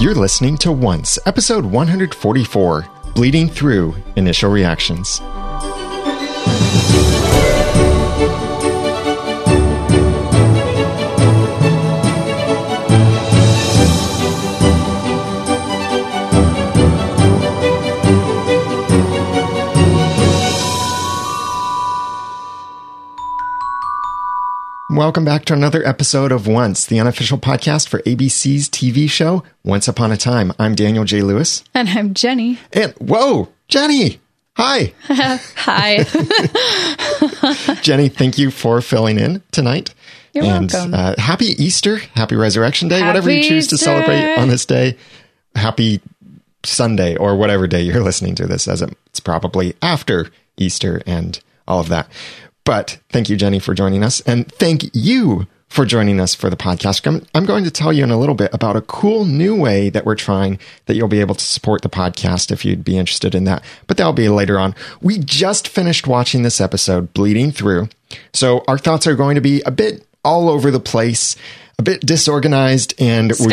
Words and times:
You're 0.00 0.14
listening 0.14 0.56
to 0.58 0.72
Once, 0.72 1.18
episode 1.26 1.62
144 1.62 2.88
Bleeding 3.14 3.50
Through 3.50 3.94
Initial 4.16 4.50
Reactions. 4.50 5.20
Welcome 25.00 25.24
back 25.24 25.46
to 25.46 25.54
another 25.54 25.82
episode 25.88 26.30
of 26.30 26.46
Once, 26.46 26.84
the 26.84 27.00
unofficial 27.00 27.38
podcast 27.38 27.88
for 27.88 28.00
ABC's 28.02 28.68
TV 28.68 29.08
show 29.08 29.42
Once 29.64 29.88
Upon 29.88 30.12
a 30.12 30.16
Time. 30.18 30.52
I'm 30.58 30.74
Daniel 30.74 31.04
J. 31.04 31.22
Lewis. 31.22 31.64
And 31.72 31.88
I'm 31.88 32.12
Jenny. 32.12 32.58
And 32.70 32.92
whoa, 32.98 33.48
Jenny. 33.66 34.20
Hi. 34.58 34.92
Hi. 35.08 36.04
Jenny, 37.80 38.10
thank 38.10 38.36
you 38.36 38.50
for 38.50 38.82
filling 38.82 39.18
in 39.18 39.42
tonight. 39.52 39.94
You're 40.34 40.44
and, 40.44 40.70
welcome. 40.70 40.92
Uh, 40.92 41.14
happy 41.16 41.46
Easter, 41.46 41.96
happy 41.96 42.36
Resurrection 42.36 42.88
Day, 42.88 43.00
whatever 43.00 43.30
you 43.30 43.36
Happy 43.36 43.48
choose 43.48 43.68
to 43.68 43.78
celebrate 43.78 44.36
on 44.36 44.48
this 44.48 44.66
day. 44.66 44.98
Happy 45.54 46.02
Sunday 46.62 47.16
or 47.16 47.36
whatever 47.36 47.66
day 47.66 47.80
you're 47.80 48.02
listening 48.04 48.34
to 48.34 48.46
this, 48.46 48.68
as 48.68 48.82
it's 48.82 49.20
probably 49.20 49.74
after 49.80 50.30
Easter 50.58 51.00
and 51.06 51.40
all 51.66 51.80
of 51.80 51.88
that. 51.88 52.06
But 52.70 52.98
thank 53.08 53.28
you, 53.28 53.34
Jenny, 53.34 53.58
for 53.58 53.74
joining 53.74 54.04
us. 54.04 54.20
And 54.20 54.46
thank 54.52 54.94
you 54.94 55.48
for 55.66 55.84
joining 55.84 56.20
us 56.20 56.36
for 56.36 56.48
the 56.48 56.56
podcast. 56.56 57.04
I'm, 57.34 57.44
going 57.44 57.64
to 57.64 57.70
tell 57.72 57.92
you 57.92 58.04
in 58.04 58.12
a 58.12 58.16
little 58.16 58.36
bit 58.36 58.48
about 58.54 58.76
a 58.76 58.80
cool 58.80 59.24
new 59.24 59.56
way 59.56 59.90
that 59.90 60.04
we're 60.06 60.14
trying 60.14 60.60
that 60.86 60.94
you'll 60.94 61.08
be 61.08 61.18
able 61.18 61.34
to 61.34 61.42
support 61.44 61.82
the 61.82 61.88
podcast 61.88 62.52
if 62.52 62.64
you'd 62.64 62.84
be 62.84 62.96
interested 62.96 63.34
in 63.34 63.42
that. 63.42 63.64
But 63.88 63.96
that'll 63.96 64.12
be 64.12 64.28
later 64.28 64.56
on. 64.56 64.76
We 65.02 65.18
just 65.18 65.66
finished 65.66 66.06
watching 66.06 66.44
this 66.44 66.60
episode, 66.60 67.12
Bleeding 67.12 67.50
Through. 67.50 67.88
So 68.32 68.62
our 68.68 68.78
thoughts 68.78 69.04
are 69.08 69.16
going 69.16 69.34
to 69.34 69.40
be 69.40 69.62
a 69.62 69.72
bit 69.72 70.06
all 70.24 70.48
over 70.48 70.70
the 70.70 70.78
place, 70.78 71.34
a 71.76 71.82
bit 71.82 72.02
disorganized, 72.06 72.94
and 73.00 73.32
we- 73.40 73.46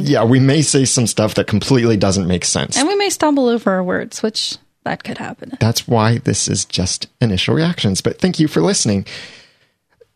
yeah, 0.00 0.24
we 0.24 0.40
may 0.40 0.62
say 0.62 0.84
some 0.84 1.06
stuff 1.06 1.34
that 1.34 1.46
completely 1.46 1.96
doesn't 1.96 2.26
make 2.26 2.44
sense. 2.44 2.76
And 2.76 2.88
we 2.88 2.96
may 2.96 3.10
stumble 3.10 3.46
over 3.48 3.70
our 3.70 3.84
words, 3.84 4.20
which 4.20 4.56
that 4.88 5.04
could 5.04 5.18
happen. 5.18 5.52
That's 5.60 5.86
why 5.86 6.18
this 6.18 6.48
is 6.48 6.64
just 6.64 7.08
initial 7.20 7.54
reactions. 7.54 8.00
But 8.00 8.18
thank 8.18 8.40
you 8.40 8.48
for 8.48 8.60
listening. 8.62 9.06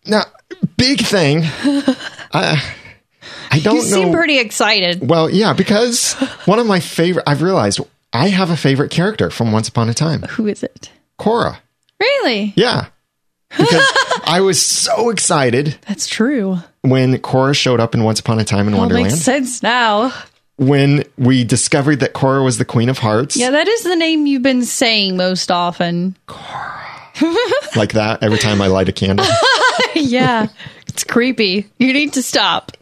Now, 0.06 0.22
big 0.76 1.00
thing. 1.00 1.42
I, 2.32 2.62
I 3.50 3.60
don't 3.60 3.76
You 3.76 3.82
know. 3.82 3.86
seem 3.88 4.12
pretty 4.12 4.38
excited. 4.38 5.06
well, 5.08 5.28
yeah, 5.30 5.52
because 5.52 6.14
one 6.46 6.58
of 6.58 6.66
my 6.66 6.80
favorite. 6.80 7.24
I've 7.28 7.42
realized 7.42 7.80
I 8.12 8.28
have 8.28 8.50
a 8.50 8.56
favorite 8.56 8.90
character 8.90 9.30
from 9.30 9.52
Once 9.52 9.68
Upon 9.68 9.88
a 9.88 9.94
Time, 9.94 10.22
Who 10.22 10.46
is 10.46 10.62
it? 10.62 10.90
Cora. 11.18 11.60
Really? 12.00 12.52
Yeah, 12.56 12.86
because 13.56 13.84
I 14.24 14.40
was 14.40 14.60
so 14.60 15.10
excited 15.10 15.76
That's 15.86 16.06
true. 16.08 16.58
when 16.80 17.16
Cora 17.20 17.54
showed 17.54 17.78
up 17.78 17.94
in 17.94 18.02
Once 18.04 18.18
Upon 18.20 18.38
a 18.40 18.44
Time 18.44 18.66
in 18.68 18.76
Wonderland. 18.76 19.08
makes 19.08 19.20
sense 19.20 19.62
now. 19.62 20.12
When 20.62 21.04
we 21.18 21.44
discovered 21.44 22.00
that 22.00 22.12
Cora 22.12 22.42
was 22.42 22.58
the 22.58 22.64
Queen 22.64 22.88
of 22.88 22.98
Hearts, 22.98 23.36
Yeah, 23.36 23.50
that 23.50 23.66
is 23.68 23.82
the 23.82 23.96
name 23.96 24.26
you've 24.26 24.42
been 24.42 24.64
saying 24.64 25.16
most 25.16 25.50
often. 25.50 26.16
Cora. 26.26 26.78
like 27.76 27.92
that 27.94 28.22
every 28.22 28.38
time 28.38 28.62
I 28.62 28.68
light 28.68 28.88
a 28.88 28.92
candle. 28.92 29.26
yeah. 29.94 30.46
It's 30.88 31.04
creepy. 31.04 31.68
You 31.78 31.92
need 31.92 32.12
to 32.14 32.22
stop. 32.22 32.72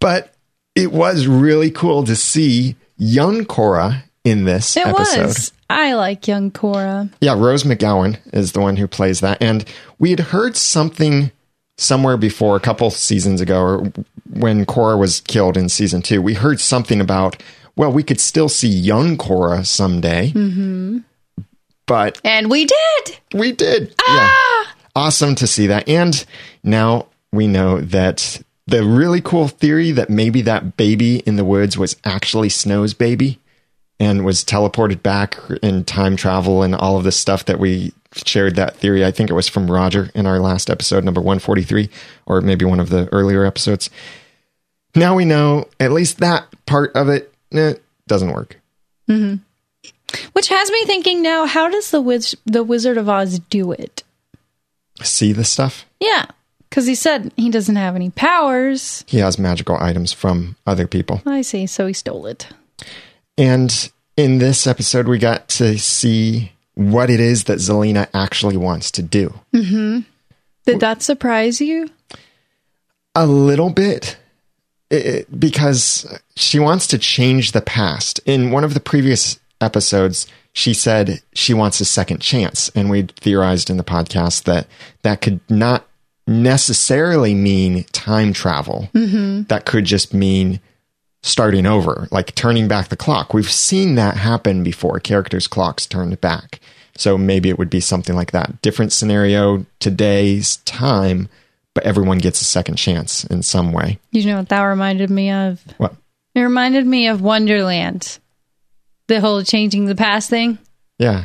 but 0.00 0.34
it 0.74 0.92
was 0.92 1.26
really 1.26 1.70
cool 1.70 2.04
to 2.04 2.14
see 2.16 2.76
young 2.98 3.44
Cora 3.44 4.04
in 4.24 4.44
this 4.44 4.76
It 4.76 4.86
episode. 4.86 5.26
was. 5.26 5.52
I 5.70 5.94
like 5.94 6.28
young 6.28 6.50
Cora. 6.50 7.08
Yeah, 7.20 7.34
Rose 7.36 7.64
McGowan 7.64 8.18
is 8.32 8.52
the 8.52 8.60
one 8.60 8.76
who 8.76 8.86
plays 8.86 9.20
that. 9.20 9.42
And 9.42 9.64
we 9.98 10.10
had 10.10 10.20
heard 10.20 10.56
something 10.56 11.30
somewhere 11.78 12.16
before, 12.16 12.56
a 12.56 12.60
couple 12.60 12.90
seasons 12.90 13.40
ago, 13.40 13.60
or 13.60 13.92
when 14.30 14.64
Cora 14.64 14.96
was 14.96 15.20
killed 15.20 15.56
in 15.56 15.68
season 15.68 16.02
two. 16.02 16.22
We 16.22 16.34
heard 16.34 16.60
something 16.60 17.00
about, 17.00 17.42
well, 17.76 17.92
we 17.92 18.02
could 18.02 18.20
still 18.20 18.48
see 18.48 18.68
young 18.68 19.16
Cora 19.16 19.64
someday. 19.64 20.30
Mm-hmm. 20.32 20.98
But 21.86 22.20
And 22.24 22.50
we 22.50 22.64
did. 22.66 23.18
we 23.32 23.52
did. 23.52 23.94
Yeah. 24.08 24.64
Awesome 24.96 25.34
to 25.36 25.46
see 25.46 25.66
that. 25.68 25.88
And 25.88 26.24
now 26.64 27.06
we 27.32 27.46
know 27.46 27.80
that 27.80 28.42
the 28.66 28.82
really 28.82 29.20
cool 29.20 29.46
theory 29.46 29.92
that 29.92 30.10
maybe 30.10 30.42
that 30.42 30.76
baby 30.76 31.18
in 31.20 31.36
the 31.36 31.44
woods 31.44 31.78
was 31.78 31.96
actually 32.04 32.48
Snow's 32.48 32.94
baby 32.94 33.38
and 34.00 34.24
was 34.24 34.44
teleported 34.44 35.02
back 35.02 35.38
in 35.62 35.84
time 35.84 36.16
travel 36.16 36.62
and 36.62 36.74
all 36.74 36.96
of 36.96 37.04
this 37.04 37.16
stuff 37.16 37.44
that 37.44 37.60
we 37.60 37.92
shared 38.24 38.56
that 38.56 38.76
theory. 38.76 39.04
I 39.04 39.10
think 39.10 39.30
it 39.30 39.34
was 39.34 39.48
from 39.48 39.70
Roger 39.70 40.10
in 40.14 40.26
our 40.26 40.38
last 40.38 40.70
episode, 40.70 41.04
number 41.04 41.20
143, 41.20 41.90
or 42.26 42.40
maybe 42.40 42.64
one 42.64 42.80
of 42.80 42.88
the 42.88 43.08
earlier 43.12 43.44
episodes. 43.44 43.90
Now 44.94 45.14
we 45.14 45.24
know 45.24 45.68
at 45.78 45.92
least 45.92 46.18
that 46.18 46.46
part 46.66 46.94
of 46.94 47.08
it 47.08 47.32
eh, 47.52 47.74
doesn't 48.06 48.32
work. 48.32 48.58
Which 50.32 50.48
has 50.48 50.70
me 50.70 50.84
thinking 50.84 51.22
now, 51.22 51.46
how 51.46 51.68
does 51.68 51.90
the 51.90 52.00
Wiz- 52.00 52.36
the 52.44 52.62
Wizard 52.62 52.96
of 52.96 53.08
Oz 53.08 53.38
do 53.50 53.72
it? 53.72 54.02
See 55.02 55.32
the 55.32 55.44
stuff? 55.44 55.84
Yeah. 56.00 56.26
Because 56.68 56.86
he 56.86 56.94
said 56.94 57.32
he 57.36 57.50
doesn't 57.50 57.76
have 57.76 57.94
any 57.94 58.10
powers. 58.10 59.04
He 59.06 59.18
has 59.18 59.38
magical 59.38 59.76
items 59.76 60.12
from 60.12 60.56
other 60.66 60.86
people. 60.86 61.22
I 61.26 61.42
see. 61.42 61.66
So 61.66 61.86
he 61.86 61.92
stole 61.92 62.26
it. 62.26 62.48
And 63.38 63.90
in 64.16 64.38
this 64.38 64.66
episode, 64.66 65.06
we 65.08 65.18
got 65.18 65.48
to 65.50 65.78
see 65.78 66.52
what 66.76 67.10
it 67.10 67.18
is 67.20 67.44
that 67.44 67.58
Zelena 67.58 68.06
actually 68.14 68.56
wants 68.56 68.90
to 68.92 69.02
do. 69.02 69.34
Mm-hmm. 69.52 70.00
Did 70.66 70.80
that 70.80 71.02
surprise 71.02 71.60
you? 71.60 71.90
A 73.14 73.26
little 73.26 73.70
bit. 73.70 74.16
It- 74.90 75.40
because 75.40 76.06
she 76.36 76.58
wants 76.60 76.86
to 76.88 76.98
change 76.98 77.52
the 77.52 77.60
past. 77.62 78.20
In 78.24 78.50
one 78.52 78.62
of 78.62 78.74
the 78.74 78.80
previous 78.80 79.40
episodes, 79.60 80.26
she 80.52 80.74
said 80.74 81.22
she 81.32 81.54
wants 81.54 81.80
a 81.80 81.84
second 81.84 82.20
chance. 82.20 82.70
And 82.74 82.88
we 82.90 83.02
theorized 83.02 83.68
in 83.70 83.78
the 83.78 83.84
podcast 83.84 84.44
that 84.44 84.66
that 85.02 85.20
could 85.22 85.40
not 85.48 85.88
necessarily 86.26 87.34
mean 87.34 87.84
time 87.92 88.32
travel. 88.32 88.88
Mm-hmm. 88.94 89.44
That 89.44 89.64
could 89.64 89.84
just 89.86 90.12
mean 90.12 90.60
starting 91.26 91.66
over, 91.66 92.06
like 92.12 92.34
turning 92.36 92.68
back 92.68 92.88
the 92.88 92.96
clock. 92.96 93.34
We've 93.34 93.50
seen 93.50 93.96
that 93.96 94.16
happen 94.16 94.62
before. 94.62 95.00
Characters' 95.00 95.48
clocks 95.48 95.84
turned 95.84 96.20
back. 96.20 96.60
So 96.96 97.18
maybe 97.18 97.48
it 97.50 97.58
would 97.58 97.68
be 97.68 97.80
something 97.80 98.14
like 98.14 98.30
that. 98.30 98.62
Different 98.62 98.92
scenario, 98.92 99.66
today's 99.80 100.58
time, 100.58 101.28
but 101.74 101.84
everyone 101.84 102.18
gets 102.18 102.40
a 102.40 102.44
second 102.44 102.76
chance 102.76 103.24
in 103.24 103.42
some 103.42 103.72
way. 103.72 103.98
You 104.12 104.24
know 104.26 104.38
what 104.38 104.48
that 104.50 104.62
reminded 104.62 105.10
me 105.10 105.30
of? 105.30 105.62
What? 105.78 105.96
It 106.34 106.40
reminded 106.40 106.86
me 106.86 107.08
of 107.08 107.20
Wonderland. 107.20 108.18
The 109.08 109.20
whole 109.20 109.42
changing 109.42 109.86
the 109.86 109.94
past 109.94 110.30
thing. 110.30 110.58
Yeah. 110.98 111.24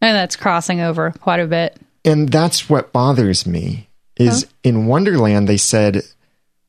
And 0.00 0.16
that's 0.16 0.36
crossing 0.36 0.80
over 0.80 1.12
quite 1.12 1.40
a 1.40 1.46
bit. 1.46 1.78
And 2.04 2.28
that's 2.28 2.68
what 2.68 2.92
bothers 2.92 3.46
me 3.46 3.88
is 4.16 4.46
in 4.62 4.86
Wonderland 4.86 5.48
they 5.48 5.56
said 5.56 6.02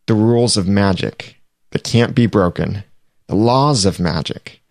the 0.05 0.13
rules 0.13 0.57
of 0.57 0.67
magic 0.67 1.34
that 1.75 1.83
can't 1.83 2.15
be 2.15 2.25
broken, 2.25 2.85
the 3.27 3.35
laws 3.35 3.83
of 3.83 3.99
magic. 3.99 4.61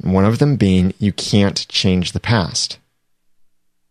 One 0.00 0.24
of 0.24 0.40
them 0.40 0.56
being 0.56 0.92
you 0.98 1.12
can't 1.12 1.64
change 1.68 2.10
the 2.10 2.18
past. 2.18 2.80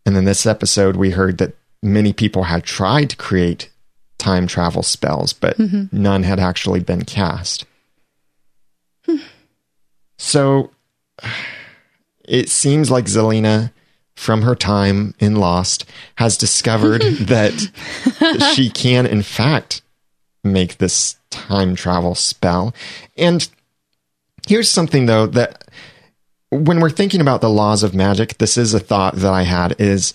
And 0.06 0.18
in 0.18 0.26
this 0.26 0.46
episode 0.46 0.98
we 0.98 1.12
heard 1.12 1.38
that 1.38 1.56
many 1.82 2.12
people 2.12 2.44
had 2.44 2.66
tried 2.66 3.12
to 3.12 3.16
create 3.16 3.70
time 4.18 4.48
travel 4.48 4.84
spells, 4.84 5.32
but 5.32 5.58
mm-hmm. 5.58 5.86
none 5.94 6.24
had 6.24 6.42
actually 6.42 6.82
been 6.82 7.06
cast. 7.06 7.66
so 10.18 10.72
it 12.26 12.50
seems 12.50 12.92
like 12.92 13.06
Zelena, 13.06 13.72
from 14.14 14.42
her 14.42 14.56
time 14.56 15.16
in 15.20 15.38
Lost, 15.38 15.86
has 16.16 16.36
discovered 16.36 17.02
that 17.22 17.54
she 18.54 18.70
can, 18.70 19.06
in 19.06 19.22
fact, 19.22 19.82
make 20.44 20.80
this 20.80 21.17
time 21.30 21.76
travel 21.76 22.16
spell. 22.16 22.74
And 23.16 23.48
here's 24.48 24.70
something, 24.70 25.06
though, 25.06 25.28
that 25.28 25.70
when 26.50 26.80
we're 26.80 26.90
thinking 26.90 27.22
about 27.22 27.42
the 27.42 27.50
laws 27.50 27.84
of 27.84 27.94
magic, 27.94 28.38
this 28.38 28.58
is 28.58 28.74
a 28.74 28.80
thought 28.80 29.16
that 29.16 29.32
I 29.32 29.44
had 29.44 29.80
is 29.80 30.14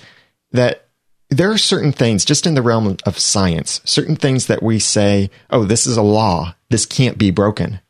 that 0.52 0.86
there 1.30 1.50
are 1.50 1.58
certain 1.58 1.92
things 1.92 2.24
just 2.24 2.46
in 2.46 2.54
the 2.54 2.62
realm 2.62 2.96
of 3.06 3.18
science, 3.18 3.80
certain 3.84 4.16
things 4.16 4.46
that 4.46 4.62
we 4.62 4.78
say, 4.78 5.30
oh, 5.50 5.64
this 5.64 5.86
is 5.86 5.96
a 5.96 6.02
law. 6.02 6.54
This 6.68 6.84
can't 6.84 7.16
be 7.16 7.30
broken. 7.30 7.80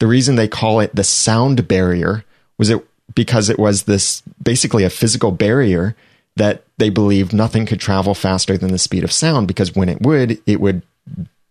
The 0.00 0.06
reason 0.06 0.34
they 0.34 0.48
call 0.48 0.80
it 0.80 0.94
the 0.94 1.04
sound 1.04 1.68
barrier 1.68 2.24
was 2.56 2.70
it 2.70 2.84
because 3.14 3.48
it 3.48 3.58
was 3.58 3.84
this 3.84 4.22
basically 4.42 4.84
a 4.84 4.90
physical 4.90 5.30
barrier 5.30 5.96
that 6.36 6.64
they 6.78 6.90
believed 6.90 7.32
nothing 7.32 7.66
could 7.66 7.80
travel 7.80 8.14
faster 8.14 8.56
than 8.56 8.70
the 8.70 8.78
speed 8.78 9.02
of 9.04 9.12
sound 9.12 9.48
because 9.48 9.74
when 9.74 9.88
it 9.88 10.02
would, 10.02 10.40
it 10.46 10.60
would 10.60 10.82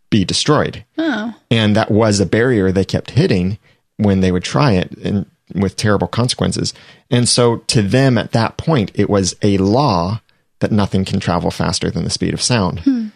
be 0.10 0.26
destroyed. 0.26 0.86
Oh. 0.98 1.36
And 1.52 1.76
that 1.76 1.92
was 1.92 2.20
a 2.20 2.26
barrier 2.26 2.72
they 2.72 2.86
kept 2.86 3.12
hitting 3.12 3.58
when 3.98 4.22
they 4.22 4.32
would 4.32 4.44
try 4.44 4.74
it 4.74 4.92
and 4.98 5.26
with 5.54 5.76
terrible 5.76 6.08
consequences. 6.08 6.74
And 7.10 7.28
so 7.28 7.58
to 7.68 7.82
them 7.82 8.18
at 8.18 8.32
that 8.32 8.58
point, 8.58 8.92
it 8.94 9.10
was 9.10 9.36
a 9.42 9.58
law 9.58 10.22
that 10.60 10.72
nothing 10.72 11.06
can 11.06 11.20
travel 11.20 11.52
faster 11.52 11.90
than 11.90 12.04
the 12.04 12.10
speed 12.10 12.34
of 12.34 12.42
sound 12.42 12.82
hmm. 12.82 13.08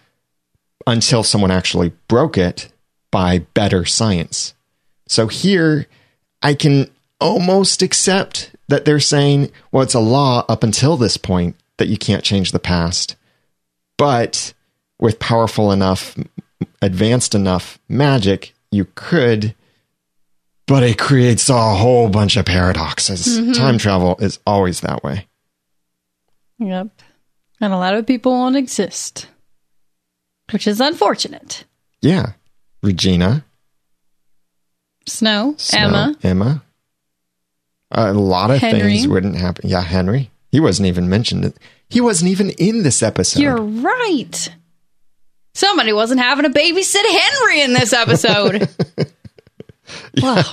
until 0.85 1.23
someone 1.23 1.51
actually 1.51 1.91
broke 2.07 2.37
it 2.37 2.71
by 3.09 3.39
better 3.53 3.85
science. 3.85 4.53
So 5.07 5.27
here 5.27 5.87
I 6.41 6.53
can 6.53 6.89
almost 7.19 7.81
accept 7.81 8.51
that 8.67 8.85
they're 8.85 8.99
saying, 8.99 9.51
well, 9.71 9.83
it's 9.83 9.93
a 9.93 9.99
law 9.99 10.45
up 10.47 10.63
until 10.63 10.97
this 10.97 11.17
point 11.17 11.55
that 11.77 11.89
you 11.89 11.97
can't 11.97 12.23
change 12.23 12.51
the 12.51 12.59
past. 12.59 13.15
But 13.97 14.53
with 14.99 15.19
powerful 15.19 15.71
enough, 15.71 16.15
advanced 16.81 17.35
enough 17.35 17.79
magic, 17.87 18.53
you 18.71 18.87
could. 18.95 19.55
But 20.67 20.83
it 20.83 20.97
creates 20.97 21.49
a 21.49 21.75
whole 21.75 22.07
bunch 22.07 22.37
of 22.37 22.45
paradoxes. 22.45 23.27
Mm-hmm. 23.39 23.51
Time 23.53 23.77
travel 23.77 24.15
is 24.19 24.39
always 24.45 24.81
that 24.81 25.03
way. 25.03 25.27
Yep. 26.59 26.87
And 27.59 27.73
a 27.73 27.77
lot 27.77 27.95
of 27.95 28.07
people 28.07 28.31
won't 28.31 28.55
exist, 28.55 29.27
which 30.51 30.67
is 30.67 30.79
unfortunate. 30.79 31.65
Yeah. 32.01 32.33
Regina, 32.81 33.45
Snow, 35.07 35.55
Snow, 35.57 35.79
Emma. 35.79 36.15
Emma. 36.23 36.63
A 37.91 38.13
lot 38.13 38.49
of 38.51 38.57
Henry. 38.57 38.81
things 38.81 39.07
wouldn't 39.07 39.35
happen. 39.35 39.69
Yeah, 39.69 39.81
Henry. 39.81 40.31
He 40.51 40.59
wasn't 40.59 40.87
even 40.87 41.09
mentioned. 41.09 41.53
He 41.89 42.01
wasn't 42.01 42.31
even 42.31 42.51
in 42.51 42.83
this 42.83 43.03
episode. 43.03 43.41
You're 43.41 43.61
right. 43.61 44.49
Somebody 45.53 45.93
wasn't 45.93 46.21
having 46.21 46.43
to 46.51 46.57
babysit 46.57 47.03
Henry 47.19 47.61
in 47.61 47.73
this 47.73 47.93
episode. 47.93 48.69
Wow. 50.21 50.43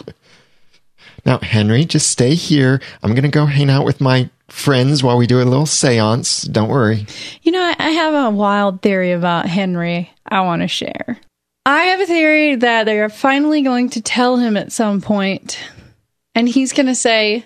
Now, 1.24 1.38
Henry, 1.38 1.84
just 1.84 2.10
stay 2.10 2.34
here. 2.34 2.80
I'm 3.02 3.10
going 3.12 3.22
to 3.22 3.28
go 3.28 3.46
hang 3.46 3.70
out 3.70 3.84
with 3.84 4.00
my 4.00 4.30
friends 4.48 5.02
while 5.02 5.16
we 5.18 5.26
do 5.26 5.40
a 5.40 5.44
little 5.44 5.66
seance. 5.66 6.42
Don't 6.42 6.68
worry. 6.68 7.06
You 7.42 7.52
know, 7.52 7.60
I- 7.62 7.76
I 7.78 7.90
have 7.90 8.14
a 8.14 8.30
wild 8.30 8.82
theory 8.82 9.12
about 9.12 9.46
Henry 9.46 10.10
I 10.26 10.40
want 10.40 10.62
to 10.62 10.68
share. 10.68 11.18
I 11.66 11.82
have 11.84 12.00
a 12.00 12.06
theory 12.06 12.56
that 12.56 12.84
they 12.84 12.98
are 12.98 13.08
finally 13.10 13.62
going 13.62 13.90
to 13.90 14.00
tell 14.00 14.38
him 14.38 14.56
at 14.56 14.72
some 14.72 15.00
point, 15.00 15.58
and 16.34 16.48
he's 16.48 16.72
going 16.72 16.86
to 16.86 16.94
say, 16.94 17.44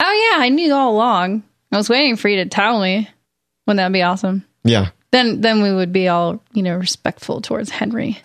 Oh, 0.00 0.30
yeah, 0.36 0.42
I 0.42 0.48
knew 0.48 0.72
all 0.72 0.94
along. 0.94 1.42
I 1.72 1.76
was 1.76 1.88
waiting 1.90 2.16
for 2.16 2.28
you 2.28 2.42
to 2.44 2.48
tell 2.48 2.80
me. 2.80 3.08
Wouldn't 3.66 3.78
that 3.78 3.92
be 3.92 4.02
awesome? 4.02 4.44
Yeah. 4.62 4.90
Then, 5.14 5.42
then 5.42 5.62
we 5.62 5.72
would 5.72 5.92
be 5.92 6.08
all, 6.08 6.42
you 6.54 6.62
know, 6.64 6.74
respectful 6.74 7.40
towards 7.40 7.70
Henry. 7.70 8.18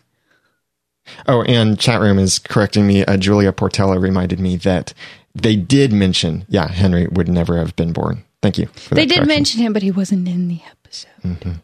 Oh, 1.28 1.44
and 1.44 1.80
chat 1.80 2.02
room 2.02 2.18
is 2.18 2.40
correcting 2.40 2.88
me. 2.88 3.06
Uh, 3.06 3.16
Julia 3.16 3.52
Portella 3.52 4.02
reminded 4.02 4.40
me 4.40 4.56
that 4.56 4.96
they 5.36 5.56
did 5.56 5.94
mention, 5.94 6.46
yeah, 6.50 6.68
Henry 6.68 7.06
would 7.06 7.28
never 7.28 7.60
have 7.60 7.76
been 7.76 7.94
born. 7.94 8.24
Thank 8.42 8.58
you. 8.58 8.70
They 8.90 9.06
did 9.06 9.18
correction. 9.18 9.28
mention 9.28 9.62
him, 9.62 9.72
but 9.72 9.84
he 9.84 9.92
wasn't 9.92 10.28
in 10.28 10.48
the 10.48 10.62
episode 10.68 11.60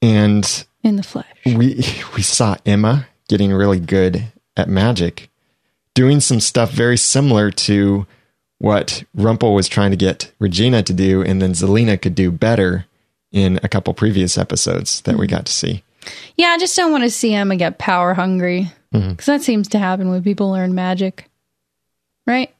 And 0.00 0.64
in 0.82 0.96
the 0.96 1.02
flesh. 1.02 1.26
we 1.44 1.84
we 2.16 2.22
saw 2.22 2.56
Emma 2.64 3.06
getting 3.28 3.52
really 3.52 3.80
good 3.80 4.32
at 4.56 4.66
magic, 4.70 5.28
doing 5.92 6.20
some 6.20 6.40
stuff 6.40 6.70
very 6.70 6.96
similar 6.96 7.50
to 7.50 8.06
what 8.56 9.04
Rumpel 9.14 9.54
was 9.54 9.68
trying 9.68 9.90
to 9.90 9.96
get 9.98 10.32
Regina 10.38 10.82
to 10.84 10.94
do, 10.94 11.20
and 11.22 11.42
then 11.42 11.52
Zelena 11.52 12.00
could 12.00 12.14
do 12.14 12.30
better 12.30 12.86
in 13.32 13.60
a 13.62 13.68
couple 13.68 13.92
previous 13.94 14.38
episodes 14.38 15.00
that 15.02 15.16
we 15.16 15.26
got 15.26 15.46
to 15.46 15.52
see. 15.52 15.82
Yeah, 16.36 16.48
I 16.48 16.58
just 16.58 16.76
don't 16.76 16.92
want 16.92 17.04
to 17.04 17.10
see 17.10 17.34
Emma 17.34 17.56
get 17.56 17.78
power 17.78 18.14
hungry 18.14 18.72
because 18.92 19.26
that 19.26 19.42
seems 19.42 19.68
to 19.68 19.78
happen 19.78 20.08
when 20.08 20.22
people 20.22 20.50
learn 20.50 20.74
magic, 20.74 21.28
right? 22.26 22.54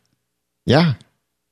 Yeah. 0.66 0.94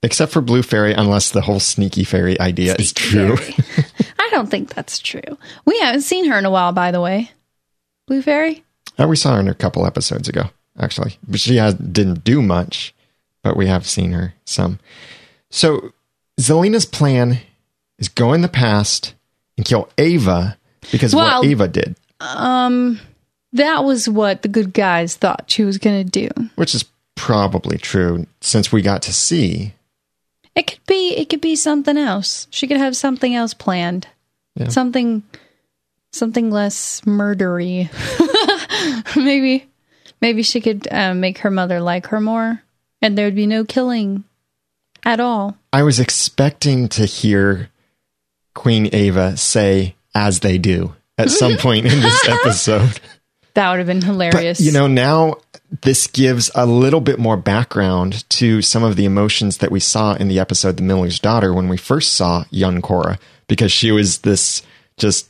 Except 0.03 0.31
for 0.31 0.43
Blue 0.43 0.63
Fairy, 0.63 0.93
unless 0.93 1.31
the 1.31 1.41
whole 1.41 1.59
sneaky 1.59 2.05
fairy 2.05 2.39
idea 2.39 2.77
is 2.79 2.93
true. 2.93 3.37
I 4.19 4.29
don't 4.31 4.51
think 4.51 4.75
that's 4.75 4.99
true. 4.99 5.39
We 5.65 5.79
haven't 5.81 6.03
seen 6.03 6.27
her 6.27 6.39
in 6.39 6.45
a 6.45 6.51
while, 6.51 6.73
by 6.73 6.91
the 6.91 7.01
way. 7.01 7.31
Blue 8.07 8.23
Fairy? 8.23 8.63
Uh, 8.99 9.09
we 9.09 9.17
saw 9.17 9.35
her 9.35 9.41
in 9.41 9.49
a 9.49 9.55
couple 9.55 9.87
episodes 9.87 10.29
ago, 10.29 10.51
actually. 10.79 11.19
But 11.27 11.41
she 11.41 11.57
has, 11.57 11.75
didn't 11.75 12.25
do 12.25 12.43
much, 12.43 12.95
but 13.43 13.57
we 13.57 13.67
have 13.67 13.87
seen 13.87 14.13
her 14.13 14.35
some. 14.45 14.79
So 15.51 15.93
Zelena's 16.39 16.87
plan 16.87 17.41
is 17.99 18.09
go 18.09 18.33
in 18.33 18.41
the 18.43 18.49
past 18.49 19.15
and 19.57 19.65
kill 19.67 19.89
Ava 19.99 20.57
because 20.93 21.13
of 21.13 21.19
Well- 21.19 21.41
what 21.41 21.49
Ava 21.49 21.69
did, 21.69 21.97
Um, 22.21 23.01
that 23.53 23.85
was 23.85 24.09
what 24.09 24.43
the 24.43 24.49
good 24.49 24.73
guys 24.73 25.17
thought 25.17 25.45
she 25.49 25.65
was 25.65 25.79
going 25.79 26.05
to 26.05 26.11
do. 26.11 26.29
which 26.57 26.75
is 26.75 26.85
probably 27.15 27.79
true 27.79 28.27
since 28.41 28.71
we 28.71 28.83
got 28.83 29.03
to 29.03 29.13
see. 29.13 29.73
It 30.55 30.67
could 30.67 30.85
be. 30.87 31.15
It 31.17 31.29
could 31.29 31.41
be 31.43 31.57
something 31.57 31.97
else. 31.99 32.47
She 32.51 32.67
could 32.67 32.79
have 32.79 32.97
something 32.97 33.35
else 33.35 33.53
planned. 33.55 34.07
Yeah. 34.55 34.69
Something, 34.69 35.23
something 36.13 36.51
less 36.51 37.03
murdery. 37.03 37.91
maybe, 39.17 39.67
maybe 40.23 40.43
she 40.43 40.61
could 40.63 40.89
um, 40.91 41.21
make 41.21 41.39
her 41.39 41.51
mother 41.51 41.81
like 41.81 42.07
her 42.07 42.21
more, 42.21 42.63
and 43.03 43.17
there 43.19 43.27
would 43.27 43.35
be 43.35 43.47
no 43.47 43.65
killing 43.65 44.25
at 45.05 45.21
all. 45.21 45.57
I 45.75 45.83
was 45.83 46.01
expecting 46.01 46.89
to 46.91 47.05
hear 47.05 47.69
Queen 48.57 48.89
Ava 48.93 49.37
say, 49.37 49.95
as 50.15 50.41
they 50.41 50.59
do, 50.59 50.97
at 51.17 51.31
some 51.31 51.57
point 51.59 51.87
in 51.87 52.01
this 52.01 52.29
episode. 52.29 52.99
That 53.55 53.71
would 53.71 53.79
have 53.79 53.87
been 53.87 54.03
hilarious. 54.03 54.59
But, 54.59 54.65
you 54.65 54.73
know, 54.73 54.89
now 54.89 55.37
this 55.83 56.07
gives 56.09 56.51
a 56.55 56.67
little 56.67 57.01
bit 57.01 57.19
more 57.19 57.37
background 57.37 58.29
to 58.31 58.63
some 58.63 58.83
of 58.83 58.97
the 58.97 59.05
emotions 59.05 59.59
that 59.59 59.71
we 59.71 59.79
saw 59.79 60.15
in 60.15 60.29
the 60.29 60.41
episode 60.41 60.77
The 60.77 60.83
Miller's 60.83 61.21
Daughter 61.21 61.55
when 61.55 61.69
we 61.69 61.77
first 61.77 62.15
saw 62.15 62.45
young 62.51 62.83
Cora, 62.83 63.19
because 63.47 63.71
she 63.71 63.93
was 63.93 64.19
this 64.19 64.63
just 64.97 65.29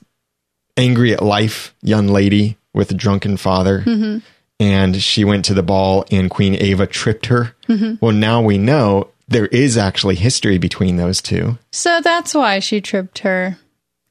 angry 0.76 1.12
at 1.12 1.23
life 1.23 1.75
young 1.82 2.08
lady 2.08 2.56
with 2.73 2.90
a 2.90 2.94
drunken 2.94 3.37
father. 3.37 3.81
Mm-hmm. 3.81 4.19
And 4.58 5.02
she 5.02 5.25
went 5.25 5.44
to 5.46 5.55
the 5.55 5.62
ball 5.62 6.06
and 6.11 6.31
Queen 6.31 6.55
Ava 6.55 6.87
tripped 6.87 7.26
her. 7.26 7.55
Mm-hmm. 7.69 7.94
Well, 8.00 8.12
now 8.12 8.40
we 8.40 8.56
know 8.56 9.11
there 9.28 9.46
is 9.46 9.76
actually 9.76 10.14
history 10.14 10.58
between 10.58 10.96
those 10.96 11.20
two. 11.20 11.58
so 11.73 12.00
that's 12.00 12.34
why 12.34 12.58
she 12.61 12.81
tripped 12.81 13.20
her. 13.20 13.58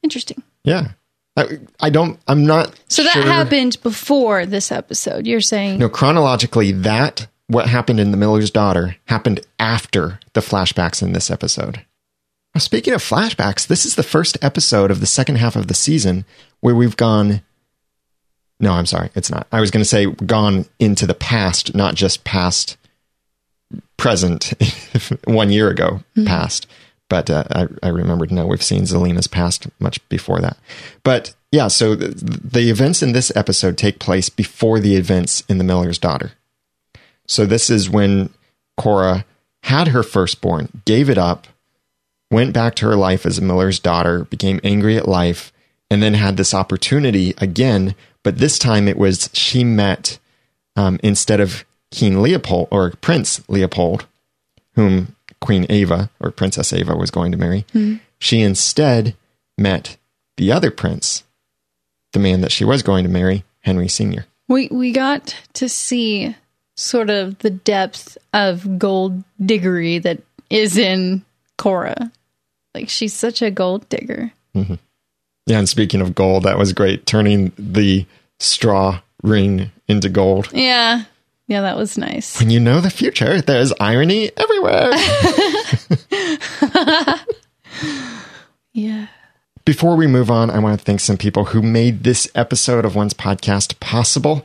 Interesting. 0.03 0.43
Yeah. 0.63 0.89
I, 1.37 1.59
I 1.79 1.89
don't, 1.89 2.19
I'm 2.27 2.45
not. 2.45 2.73
So 2.87 3.03
that 3.03 3.13
sure- 3.13 3.23
happened 3.23 3.77
before 3.83 4.45
this 4.45 4.71
episode. 4.71 5.27
You're 5.27 5.41
saying 5.41 5.79
No, 5.79 5.89
chronologically, 5.89 6.71
that 6.71 7.27
what 7.47 7.67
happened 7.67 7.99
in 7.99 8.11
The 8.11 8.17
Miller's 8.17 8.51
Daughter 8.51 8.95
happened 9.05 9.41
after 9.59 10.19
the 10.33 10.41
flashbacks 10.41 11.01
in 11.03 11.11
this 11.13 11.29
episode. 11.29 11.81
Now, 12.53 12.59
speaking 12.59 12.93
of 12.93 13.01
flashbacks, 13.03 13.67
this 13.67 13.85
is 13.85 13.95
the 13.95 14.03
first 14.03 14.37
episode 14.41 14.91
of 14.91 15.01
the 15.01 15.05
second 15.05 15.35
half 15.35 15.55
of 15.57 15.67
the 15.67 15.73
season 15.73 16.23
where 16.61 16.75
we've 16.75 16.95
gone. 16.97 17.41
No, 18.61 18.71
I'm 18.71 18.85
sorry, 18.85 19.09
it's 19.13 19.29
not. 19.29 19.47
I 19.51 19.59
was 19.59 19.71
going 19.71 19.81
to 19.83 19.89
say 19.89 20.05
gone 20.05 20.65
into 20.79 21.05
the 21.05 21.13
past, 21.13 21.75
not 21.75 21.95
just 21.95 22.23
past, 22.23 22.77
present, 23.97 24.53
one 25.25 25.51
year 25.51 25.69
ago, 25.69 26.01
past. 26.25 26.67
But 27.09 27.29
uh, 27.29 27.43
I, 27.51 27.67
I 27.83 27.89
remembered, 27.89 28.31
no, 28.31 28.47
we've 28.47 28.63
seen 28.63 28.83
Zelena's 28.83 29.27
past 29.27 29.67
much 29.79 30.07
before 30.09 30.41
that. 30.41 30.57
But 31.03 31.35
yeah, 31.51 31.67
so 31.67 31.95
the, 31.95 32.07
the 32.09 32.69
events 32.69 33.03
in 33.03 33.11
this 33.11 33.31
episode 33.35 33.77
take 33.77 33.99
place 33.99 34.29
before 34.29 34.79
the 34.79 34.95
events 34.95 35.43
in 35.47 35.57
The 35.57 35.63
Miller's 35.63 35.99
Daughter. 35.99 36.31
So 37.27 37.45
this 37.45 37.69
is 37.69 37.89
when 37.89 38.29
Cora 38.77 39.25
had 39.63 39.89
her 39.89 40.03
firstborn, 40.03 40.81
gave 40.85 41.09
it 41.09 41.17
up, 41.17 41.47
went 42.31 42.53
back 42.53 42.75
to 42.75 42.85
her 42.85 42.95
life 42.95 43.25
as 43.25 43.37
a 43.37 43.41
miller's 43.41 43.79
daughter, 43.79 44.25
became 44.25 44.59
angry 44.63 44.97
at 44.97 45.07
life, 45.07 45.51
and 45.89 46.01
then 46.01 46.13
had 46.13 46.37
this 46.37 46.53
opportunity 46.53 47.33
again. 47.37 47.95
But 48.23 48.37
this 48.37 48.59
time 48.59 48.87
it 48.87 48.97
was 48.97 49.29
she 49.33 49.63
met 49.63 50.19
um, 50.75 50.99
instead 51.03 51.39
of 51.39 51.65
King 51.95 52.21
Leopold 52.21 52.67
or 52.71 52.91
Prince 52.99 53.41
Leopold, 53.47 54.05
whom 54.73 55.15
Queen 55.39 55.65
Ava 55.69 56.09
or 56.19 56.29
Princess 56.29 56.73
Ava 56.73 56.93
was 56.93 57.09
going 57.09 57.31
to 57.31 57.37
marry. 57.37 57.65
Hmm. 57.71 57.95
She 58.19 58.41
instead 58.41 59.15
met 59.57 59.95
the 60.35 60.51
other 60.51 60.71
prince, 60.71 61.23
the 62.11 62.19
man 62.19 62.41
that 62.41 62.51
she 62.51 62.65
was 62.65 62.83
going 62.83 63.05
to 63.05 63.09
marry, 63.09 63.45
Henry 63.61 63.87
Sr. 63.87 64.25
we 64.49 64.67
we 64.67 64.91
got 64.91 65.35
to 65.53 65.69
see 65.69 66.35
sort 66.75 67.09
of 67.09 67.39
the 67.39 67.49
depth 67.49 68.17
of 68.33 68.77
gold 68.77 69.23
diggery 69.41 70.03
that 70.03 70.21
is 70.49 70.77
in 70.77 71.23
Cora. 71.57 72.11
Like 72.73 72.89
she's 72.89 73.13
such 73.13 73.41
a 73.41 73.49
gold 73.49 73.87
digger. 73.87 74.33
Mm-hmm. 74.53 74.75
Yeah, 75.47 75.59
and 75.59 75.69
speaking 75.69 76.01
of 76.01 76.13
gold, 76.13 76.43
that 76.43 76.57
was 76.57 76.73
great. 76.73 77.05
Turning 77.05 77.53
the 77.57 78.05
straw 78.39 78.99
ring 79.23 79.71
into 79.87 80.09
gold. 80.09 80.49
Yeah. 80.51 81.05
Yeah, 81.47 81.61
that 81.61 81.77
was 81.77 81.97
nice. 81.97 82.39
When 82.39 82.49
you 82.49 82.59
know 82.59 82.81
the 82.81 82.89
future, 82.89 83.41
there's 83.41 83.71
irony 83.79 84.31
everywhere. 84.35 84.91
Yeah. 88.75 89.07
Before 89.63 89.95
we 89.95 90.05
move 90.05 90.29
on, 90.29 90.51
I 90.51 90.59
want 90.59 90.77
to 90.77 90.85
thank 90.85 90.99
some 90.99 91.15
people 91.15 91.45
who 91.45 91.61
made 91.61 92.03
this 92.03 92.29
episode 92.35 92.83
of 92.83 92.93
Once 92.93 93.13
Podcast 93.13 93.79
possible. 93.79 94.43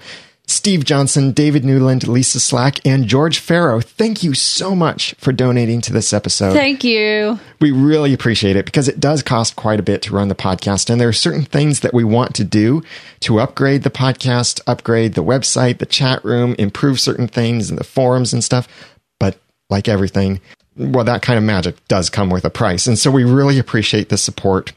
Steve 0.50 0.84
Johnson, 0.84 1.32
David 1.32 1.64
Newland, 1.64 2.08
Lisa 2.08 2.40
Slack, 2.40 2.84
and 2.84 3.06
George 3.06 3.38
Farrow. 3.38 3.80
Thank 3.80 4.22
you 4.22 4.34
so 4.34 4.74
much 4.74 5.14
for 5.18 5.32
donating 5.32 5.80
to 5.82 5.92
this 5.92 6.12
episode. 6.12 6.52
Thank 6.52 6.82
you. 6.82 7.38
We 7.60 7.70
really 7.70 8.12
appreciate 8.12 8.56
it 8.56 8.64
because 8.64 8.88
it 8.88 9.00
does 9.00 9.22
cost 9.22 9.56
quite 9.56 9.78
a 9.78 9.84
bit 9.84 10.02
to 10.02 10.14
run 10.14 10.28
the 10.28 10.34
podcast. 10.34 10.90
And 10.90 11.00
there 11.00 11.08
are 11.08 11.12
certain 11.12 11.44
things 11.44 11.80
that 11.80 11.94
we 11.94 12.04
want 12.04 12.34
to 12.34 12.44
do 12.44 12.82
to 13.20 13.40
upgrade 13.40 13.82
the 13.82 13.90
podcast, 13.90 14.60
upgrade 14.66 15.14
the 15.14 15.24
website, 15.24 15.78
the 15.78 15.86
chat 15.86 16.24
room, 16.24 16.54
improve 16.58 16.98
certain 16.98 17.28
things 17.28 17.70
and 17.70 17.78
the 17.78 17.84
forums 17.84 18.32
and 18.32 18.42
stuff. 18.42 18.66
But 19.18 19.38
like 19.68 19.88
everything, 19.88 20.40
well, 20.76 21.04
that 21.04 21.22
kind 21.22 21.38
of 21.38 21.44
magic 21.44 21.76
does 21.88 22.10
come 22.10 22.30
with 22.30 22.44
a 22.44 22.50
price. 22.50 22.86
And 22.86 22.98
so 22.98 23.10
we 23.10 23.24
really 23.24 23.58
appreciate 23.58 24.08
the 24.08 24.18
support. 24.18 24.72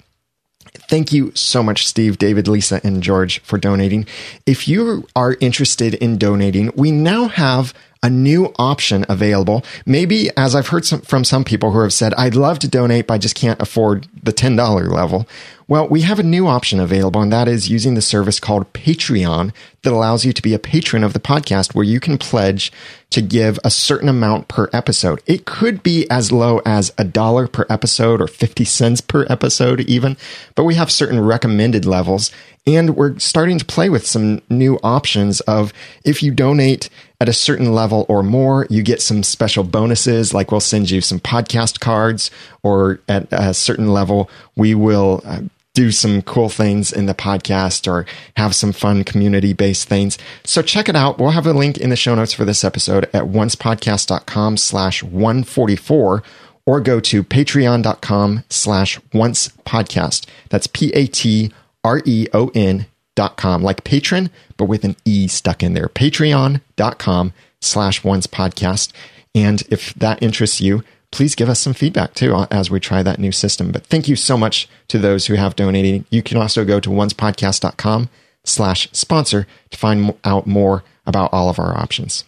Thank 0.75 1.13
you 1.13 1.31
so 1.35 1.61
much, 1.61 1.87
Steve, 1.87 2.17
David, 2.17 2.47
Lisa, 2.47 2.81
and 2.83 3.03
George, 3.03 3.39
for 3.41 3.57
donating. 3.57 4.05
If 4.45 4.67
you 4.67 5.07
are 5.15 5.37
interested 5.39 5.93
in 5.93 6.17
donating, 6.17 6.71
we 6.75 6.91
now 6.91 7.27
have 7.27 7.73
a 8.01 8.09
new 8.09 8.53
option 8.59 9.05
available. 9.07 9.63
Maybe, 9.85 10.29
as 10.35 10.55
I've 10.55 10.67
heard 10.67 10.85
some, 10.85 11.01
from 11.01 11.23
some 11.23 11.43
people 11.43 11.71
who 11.71 11.79
have 11.79 11.93
said, 11.93 12.13
I'd 12.15 12.35
love 12.35 12.59
to 12.59 12.67
donate, 12.67 13.07
but 13.07 13.13
I 13.13 13.17
just 13.17 13.35
can't 13.35 13.61
afford 13.61 14.07
the 14.21 14.33
$10 14.33 14.91
level. 14.91 15.27
Well, 15.67 15.87
we 15.87 16.01
have 16.01 16.19
a 16.19 16.23
new 16.23 16.47
option 16.47 16.79
available, 16.79 17.21
and 17.21 17.31
that 17.31 17.47
is 17.47 17.69
using 17.69 17.93
the 17.93 18.01
service 18.01 18.39
called 18.39 18.71
Patreon 18.73 19.53
that 19.83 19.93
allows 19.93 20.25
you 20.25 20.33
to 20.33 20.41
be 20.41 20.53
a 20.53 20.59
patron 20.59 21.03
of 21.03 21.13
the 21.13 21.19
podcast 21.19 21.73
where 21.73 21.85
you 21.85 21.99
can 21.99 22.17
pledge 22.17 22.71
to 23.11 23.21
give 23.21 23.59
a 23.63 23.69
certain 23.69 24.09
amount 24.09 24.47
per 24.47 24.69
episode. 24.73 25.21
It 25.25 25.45
could 25.45 25.81
be 25.81 26.09
as 26.09 26.31
low 26.31 26.61
as 26.65 26.91
a 26.97 27.03
dollar 27.03 27.47
per 27.47 27.65
episode 27.69 28.21
or 28.21 28.27
50 28.27 28.65
cents 28.65 29.01
per 29.01 29.25
episode, 29.29 29.81
even, 29.81 30.17
but 30.55 30.63
we 30.63 30.75
have 30.75 30.91
certain 30.91 31.19
recommended 31.19 31.85
levels. 31.85 32.31
And 32.65 32.95
we're 32.95 33.19
starting 33.19 33.59
to 33.59 33.65
play 33.65 33.89
with 33.89 34.07
some 34.07 34.41
new 34.49 34.79
options 34.83 35.41
of 35.41 35.73
if 36.05 36.23
you 36.23 36.31
donate 36.31 36.89
at 37.19 37.27
a 37.27 37.33
certain 37.33 37.73
level 37.73 38.05
or 38.07 38.23
more, 38.23 38.67
you 38.69 38.83
get 38.83 39.01
some 39.01 39.23
special 39.23 39.63
bonuses, 39.63 40.33
like 40.33 40.51
we'll 40.51 40.61
send 40.61 40.89
you 40.89 41.01
some 41.01 41.19
podcast 41.19 41.81
cards, 41.81 42.31
or 42.63 42.99
at 43.09 43.27
a 43.31 43.53
certain 43.53 43.89
level, 43.89 44.29
we 44.55 44.75
will 44.75 45.21
uh, 45.25 45.41
do 45.73 45.91
some 45.91 46.21
cool 46.21 46.49
things 46.49 46.93
in 46.93 47.05
the 47.05 47.15
podcast 47.15 47.91
or 47.91 48.05
have 48.37 48.55
some 48.55 48.71
fun 48.71 49.03
community 49.03 49.53
based 49.53 49.89
things. 49.89 50.17
So 50.43 50.61
check 50.61 50.87
it 50.87 50.95
out. 50.95 51.17
We'll 51.17 51.31
have 51.31 51.47
a 51.47 51.53
link 51.53 51.77
in 51.77 51.89
the 51.89 51.95
show 51.95 52.15
notes 52.15 52.33
for 52.33 52.45
this 52.45 52.63
episode 52.63 53.05
at 53.05 53.23
oncepodcast.com 53.23 54.57
slash 54.57 55.03
144 55.03 56.23
or 56.65 56.79
go 56.79 56.99
to 56.99 57.23
patreon.com 57.23 58.43
slash 58.49 58.99
once 59.13 59.49
podcast. 59.65 60.27
That's 60.49 60.67
P 60.67 60.91
A 60.93 61.07
T 61.07 61.51
R 61.83 62.01
E 62.05 62.27
O 62.33 62.51
N 62.55 62.85
dot 63.15 63.37
com, 63.37 63.61
like 63.61 63.83
patron, 63.83 64.29
but 64.57 64.65
with 64.65 64.83
an 64.83 64.95
E 65.05 65.27
stuck 65.27 65.61
in 65.61 65.73
there. 65.73 65.87
Patreon.com 65.87 67.33
slash 67.61 68.03
once 68.03 68.27
podcast. 68.27 68.91
And 69.35 69.61
if 69.69 69.93
that 69.95 70.21
interests 70.21 70.61
you, 70.61 70.83
please 71.11 71.35
give 71.35 71.49
us 71.49 71.59
some 71.59 71.73
feedback 71.73 72.13
too 72.13 72.35
uh, 72.35 72.47
as 72.49 72.69
we 72.71 72.79
try 72.79 73.03
that 73.03 73.19
new 73.19 73.31
system. 73.31 73.71
But 73.71 73.85
thank 73.85 74.07
you 74.07 74.15
so 74.15 74.37
much 74.37 74.67
to 74.87 74.97
those 74.97 75.27
who 75.27 75.35
have 75.35 75.55
donated. 75.55 76.05
You 76.09 76.23
can 76.23 76.37
also 76.37 76.65
go 76.65 76.79
to 76.79 76.89
oncepodcast.com 76.89 78.09
slash 78.43 78.89
sponsor 78.91 79.47
to 79.69 79.77
find 79.77 80.13
out 80.23 80.47
more 80.47 80.83
about 81.05 81.31
all 81.31 81.49
of 81.49 81.59
our 81.59 81.77
options. 81.77 82.25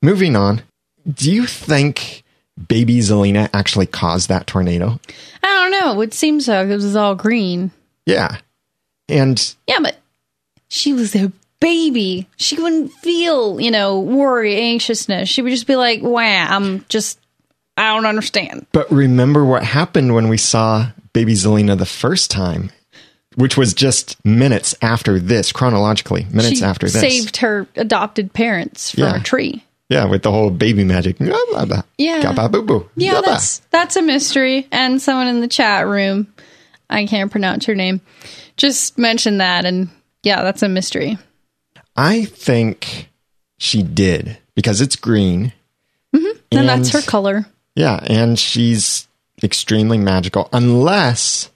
Moving 0.00 0.36
on, 0.36 0.62
do 1.08 1.30
you 1.30 1.46
think 1.46 2.24
baby 2.68 2.98
Zelena 2.98 3.48
actually 3.52 3.86
caused 3.86 4.28
that 4.28 4.46
tornado? 4.46 4.98
I 5.42 5.46
don't 5.46 5.70
know. 5.70 5.92
It 5.92 5.96
would 5.96 6.14
seem 6.14 6.40
so. 6.40 6.62
It 6.66 6.74
was 6.74 6.96
all 6.96 7.14
green. 7.14 7.70
Yeah. 8.06 8.38
And 9.12 9.54
Yeah, 9.68 9.78
but 9.80 9.96
she 10.68 10.92
was 10.92 11.14
a 11.14 11.30
baby. 11.60 12.26
She 12.36 12.60
wouldn't 12.60 12.92
feel, 12.92 13.60
you 13.60 13.70
know, 13.70 14.00
worry, 14.00 14.56
anxiousness. 14.56 15.28
She 15.28 15.42
would 15.42 15.50
just 15.50 15.66
be 15.66 15.76
like, 15.76 16.02
wow, 16.02 16.46
I'm 16.50 16.84
just, 16.88 17.18
I 17.76 17.94
don't 17.94 18.06
understand. 18.06 18.66
But 18.72 18.90
remember 18.90 19.44
what 19.44 19.62
happened 19.64 20.14
when 20.14 20.28
we 20.28 20.38
saw 20.38 20.88
baby 21.12 21.34
Zelena 21.34 21.78
the 21.78 21.86
first 21.86 22.30
time, 22.30 22.70
which 23.36 23.56
was 23.56 23.74
just 23.74 24.22
minutes 24.24 24.74
after 24.82 25.18
this, 25.20 25.52
chronologically, 25.52 26.26
minutes 26.30 26.58
she 26.58 26.64
after 26.64 26.86
this. 26.88 27.00
saved 27.00 27.36
her 27.38 27.66
adopted 27.76 28.32
parents 28.32 28.90
from 28.90 29.04
Yeah. 29.04 29.16
a 29.16 29.20
tree. 29.20 29.62
Yeah, 29.88 30.06
with 30.06 30.22
the 30.22 30.30
whole 30.32 30.48
baby 30.50 30.84
magic. 30.84 31.18
Blah, 31.18 31.36
blah, 31.50 31.64
blah. 31.66 31.82
Yeah. 31.98 32.22
Gabba 32.22 32.50
boo 32.50 32.62
boo. 32.62 32.88
Yeah, 32.96 33.20
that's 33.22 33.58
that's 33.70 33.94
a 33.96 34.00
mystery. 34.02 34.66
And 34.72 35.02
someone 35.02 35.26
in 35.26 35.40
the 35.40 35.48
chat 35.48 35.86
room, 35.86 36.32
I 36.92 37.06
can't 37.06 37.30
pronounce 37.30 37.66
her 37.66 37.74
name, 37.74 38.00
just 38.56 38.98
mention 38.98 39.38
that, 39.38 39.64
and 39.64 39.88
yeah, 40.22 40.42
that's 40.42 40.62
a 40.62 40.68
mystery. 40.68 41.18
I 41.96 42.24
think 42.24 43.10
she 43.58 43.82
did 43.82 44.38
because 44.54 44.80
it's 44.80 44.96
green. 44.96 45.52
Mm-hmm. 46.14 46.38
And, 46.52 46.68
that's 46.68 46.90
her 46.90 47.02
color. 47.02 47.46
Yeah, 47.74 48.00
and 48.06 48.38
she's 48.38 49.08
extremely 49.42 49.98
magical 49.98 50.48
unless 50.52 51.50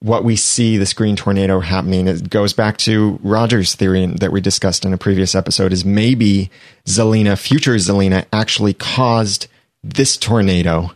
what 0.00 0.22
we 0.22 0.36
see 0.36 0.76
this 0.76 0.92
green 0.92 1.16
tornado 1.16 1.60
happening 1.60 2.06
it 2.06 2.28
goes 2.28 2.52
back 2.52 2.76
to 2.76 3.18
Roger's 3.22 3.74
theory 3.74 4.04
that 4.04 4.32
we 4.32 4.40
discussed 4.42 4.84
in 4.84 4.92
a 4.92 4.98
previous 4.98 5.34
episode 5.34 5.72
is 5.72 5.82
maybe 5.82 6.50
Zelena, 6.84 7.38
future 7.38 7.76
Zelena 7.76 8.26
actually 8.30 8.74
caused 8.74 9.46
this 9.82 10.18
tornado 10.18 10.90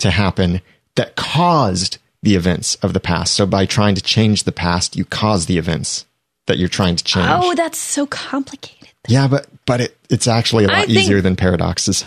to 0.00 0.10
happen 0.10 0.60
that 0.96 1.14
caused 1.14 1.98
the 2.22 2.36
events 2.36 2.76
of 2.76 2.92
the 2.92 3.00
past. 3.00 3.34
So 3.34 3.46
by 3.46 3.66
trying 3.66 3.94
to 3.96 4.02
change 4.02 4.44
the 4.44 4.52
past, 4.52 4.96
you 4.96 5.04
cause 5.04 5.46
the 5.46 5.58
events 5.58 6.06
that 6.46 6.58
you're 6.58 6.68
trying 6.68 6.96
to 6.96 7.04
change. 7.04 7.28
Oh, 7.28 7.54
that's 7.54 7.78
so 7.78 8.06
complicated. 8.06 8.88
Yeah, 9.08 9.26
but 9.28 9.46
but 9.66 9.80
it, 9.80 9.96
it's 10.08 10.28
actually 10.28 10.64
a 10.64 10.68
lot 10.68 10.86
think- 10.86 10.90
easier 10.90 11.20
than 11.20 11.36
paradoxes. 11.36 12.04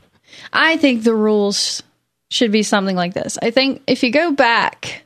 I 0.52 0.76
think 0.78 1.02
the 1.02 1.14
rules 1.14 1.82
should 2.30 2.52
be 2.52 2.62
something 2.62 2.96
like 2.96 3.14
this. 3.14 3.38
I 3.42 3.50
think 3.50 3.82
if 3.86 4.02
you 4.02 4.10
go 4.10 4.32
back, 4.32 5.02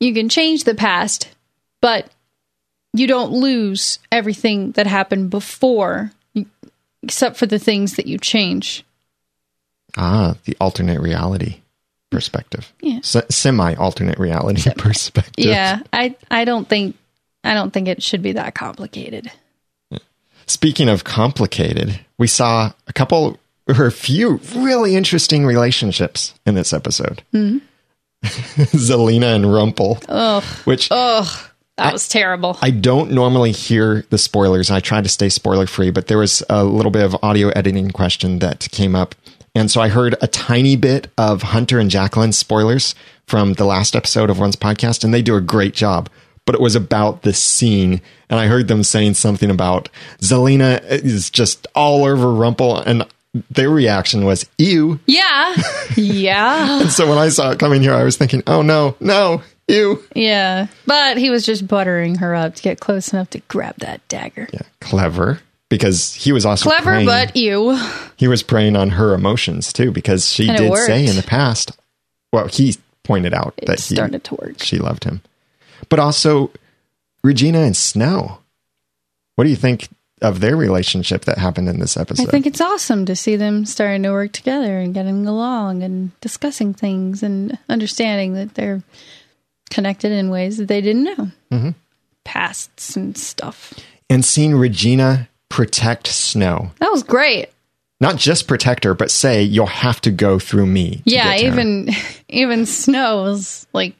you 0.00 0.12
can 0.14 0.28
change 0.28 0.64
the 0.64 0.74
past, 0.74 1.28
but 1.80 2.10
you 2.92 3.06
don't 3.06 3.32
lose 3.32 4.00
everything 4.10 4.72
that 4.72 4.86
happened 4.88 5.30
before, 5.30 6.10
except 7.02 7.36
for 7.36 7.46
the 7.46 7.58
things 7.58 7.94
that 7.96 8.06
you 8.06 8.18
change. 8.18 8.84
Ah, 9.96 10.36
the 10.44 10.56
alternate 10.60 11.00
reality 11.00 11.59
perspective. 12.10 12.72
Yeah. 12.80 12.98
S- 12.98 13.16
semi 13.30 13.74
alternate 13.74 14.18
reality 14.18 14.70
perspective. 14.76 15.46
Yeah, 15.46 15.80
I 15.92 16.16
I 16.30 16.44
don't 16.44 16.68
think 16.68 16.96
I 17.44 17.54
don't 17.54 17.72
think 17.72 17.88
it 17.88 18.02
should 18.02 18.22
be 18.22 18.32
that 18.32 18.54
complicated. 18.54 19.30
Speaking 20.46 20.88
of 20.88 21.04
complicated, 21.04 22.00
we 22.18 22.26
saw 22.26 22.72
a 22.88 22.92
couple 22.92 23.38
or 23.68 23.86
a 23.86 23.92
few 23.92 24.40
really 24.56 24.96
interesting 24.96 25.46
relationships 25.46 26.34
in 26.44 26.54
this 26.56 26.72
episode. 26.72 27.22
Mm-hmm. 27.32 27.58
Zelena 28.76 29.34
and 29.36 29.44
Rumpel. 29.44 30.04
Ugh, 30.08 30.42
Which 30.64 30.88
ugh, 30.90 31.28
that 31.76 31.92
was 31.92 32.08
terrible. 32.08 32.58
I 32.60 32.70
don't 32.70 33.12
normally 33.12 33.52
hear 33.52 34.04
the 34.10 34.18
spoilers. 34.18 34.70
I 34.70 34.80
try 34.80 35.00
to 35.00 35.08
stay 35.08 35.28
spoiler 35.28 35.66
free, 35.66 35.90
but 35.90 36.08
there 36.08 36.18
was 36.18 36.42
a 36.50 36.64
little 36.64 36.90
bit 36.90 37.04
of 37.04 37.16
audio 37.22 37.48
editing 37.50 37.90
question 37.90 38.40
that 38.40 38.68
came 38.70 38.94
up. 38.94 39.14
And 39.54 39.70
so 39.70 39.80
I 39.80 39.88
heard 39.88 40.14
a 40.20 40.26
tiny 40.28 40.76
bit 40.76 41.08
of 41.18 41.42
Hunter 41.42 41.78
and 41.78 41.90
Jacqueline's 41.90 42.38
spoilers 42.38 42.94
from 43.26 43.54
the 43.54 43.64
last 43.64 43.96
episode 43.96 44.30
of 44.30 44.38
Once 44.38 44.56
podcast, 44.56 45.02
and 45.04 45.12
they 45.12 45.22
do 45.22 45.36
a 45.36 45.40
great 45.40 45.74
job. 45.74 46.08
But 46.46 46.54
it 46.54 46.60
was 46.60 46.74
about 46.76 47.22
the 47.22 47.32
scene, 47.32 48.00
and 48.28 48.40
I 48.40 48.46
heard 48.46 48.68
them 48.68 48.82
saying 48.82 49.14
something 49.14 49.50
about 49.50 49.88
Zelena 50.20 50.82
is 50.88 51.30
just 51.30 51.66
all 51.74 52.04
over 52.04 52.32
Rumple, 52.32 52.78
and 52.78 53.06
their 53.50 53.70
reaction 53.70 54.24
was 54.24 54.48
ew. 54.58 54.98
yeah, 55.06 55.54
yeah, 55.96 56.80
And 56.80 56.90
so 56.90 57.08
when 57.08 57.18
I 57.18 57.28
saw 57.28 57.50
it 57.52 57.58
coming 57.60 57.82
here, 57.82 57.94
I 57.94 58.02
was 58.04 58.16
thinking, 58.16 58.42
oh 58.48 58.62
no, 58.62 58.96
no, 58.98 59.42
ew. 59.68 60.02
yeah. 60.14 60.66
But 60.86 61.18
he 61.18 61.30
was 61.30 61.44
just 61.46 61.68
buttering 61.68 62.16
her 62.16 62.34
up 62.34 62.56
to 62.56 62.62
get 62.62 62.80
close 62.80 63.12
enough 63.12 63.30
to 63.30 63.40
grab 63.48 63.76
that 63.78 64.06
dagger. 64.08 64.48
Yeah, 64.52 64.62
clever. 64.80 65.40
Because 65.70 66.12
he 66.14 66.32
was 66.32 66.44
also 66.44 66.68
Clever, 66.68 66.82
preying- 66.90 67.06
but 67.06 67.34
you. 67.36 67.78
he 68.16 68.28
was 68.28 68.42
preying 68.42 68.76
on 68.76 68.90
her 68.90 69.14
emotions 69.14 69.72
too 69.72 69.90
because 69.92 70.28
she 70.30 70.48
And 70.48 70.58
did 70.58 70.76
say 70.76 71.06
in 71.06 71.16
the 71.16 71.22
past 71.22 71.72
well 72.32 72.48
he 72.48 72.76
pointed 73.04 73.32
out 73.32 73.54
It 73.56 73.66
that 73.66 73.80
he, 73.80 73.94
started 73.94 74.22
to 74.24 74.34
work. 74.34 74.62
she 74.62 74.78
loved 74.78 75.04
him 75.04 75.22
but 75.88 75.98
also 75.98 76.50
regina 77.24 77.60
and 77.60 77.76
snow 77.76 78.38
what 79.36 79.44
do 79.44 79.50
you 79.50 79.56
think 79.56 79.88
of 80.20 80.40
their 80.40 80.54
relationship 80.56 81.24
that 81.24 81.38
happened 81.38 81.66
in 81.66 81.78
this 81.80 81.96
episode? 81.96 82.28
I 82.28 82.30
think 82.30 82.44
it's 82.46 82.60
awesome 82.60 83.06
to 83.06 83.16
see 83.16 83.36
them 83.36 83.64
starting 83.64 84.02
to 84.02 84.10
work 84.12 84.32
together 84.32 84.78
and 84.78 84.92
getting 84.92 85.26
along 85.26 85.82
and 85.82 86.10
discussing 86.20 86.74
things 86.74 87.22
and 87.22 87.56
understanding 87.70 88.34
that 88.34 88.52
they're 88.54 88.82
connected 89.70 90.12
in 90.12 90.28
ways 90.28 90.58
that 90.58 90.68
they 90.68 90.82
didn't 90.82 91.04
know. 91.04 91.28
Mm-hmm. 91.50 91.70
Pasts 92.24 92.96
and 92.96 93.16
stuff. 93.16 93.72
and 94.10 94.22
seeing 94.22 94.54
regina 94.54 95.29
protect 95.50 96.06
snow 96.06 96.70
That 96.78 96.90
was 96.90 97.02
great. 97.02 97.48
not 98.00 98.16
just 98.16 98.48
protect 98.48 98.84
her 98.84 98.94
but 98.94 99.10
say 99.10 99.42
you'll 99.42 99.66
have 99.66 100.00
to 100.02 100.10
go 100.10 100.38
through 100.38 100.66
me 100.66 101.02
Yeah, 101.04 101.24
get 101.36 101.38
to 101.40 101.46
her." 101.46 101.52
even 101.52 101.88
even 102.28 102.66
Snow 102.66 103.22
was 103.22 103.66
like 103.74 103.94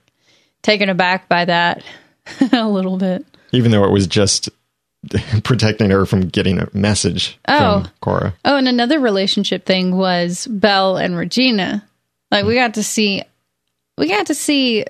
taken 0.62 0.88
aback 0.88 1.28
by 1.28 1.45
that 1.45 1.83
a 2.52 2.69
little 2.69 2.97
bit. 2.97 3.25
Even 3.52 3.71
though 3.73 3.85
it 3.85 3.90
was 3.90 4.07
just 4.07 4.49
protecting 5.45 5.90
her 5.90 6.07
from 6.07 6.28
getting 6.28 6.59
a 6.61 6.69
message 6.73 7.38
Oh. 7.49 7.83
from 7.83 7.92
Cora. 8.00 8.35
Oh, 8.45 8.57
and 8.57 8.69
another 8.69 9.00
relationship 9.00 9.64
thing 9.66 9.97
was 9.97 10.47
Belle 10.47 10.97
and 10.99 11.16
Regina. 11.16 11.85
Like 12.30 12.45
we 12.45 12.54
got 12.54 12.75
to 12.75 12.83
see, 12.85 13.23
we 13.99 14.09
got 14.09 14.26
to 14.26 14.35
see, 14.35 14.85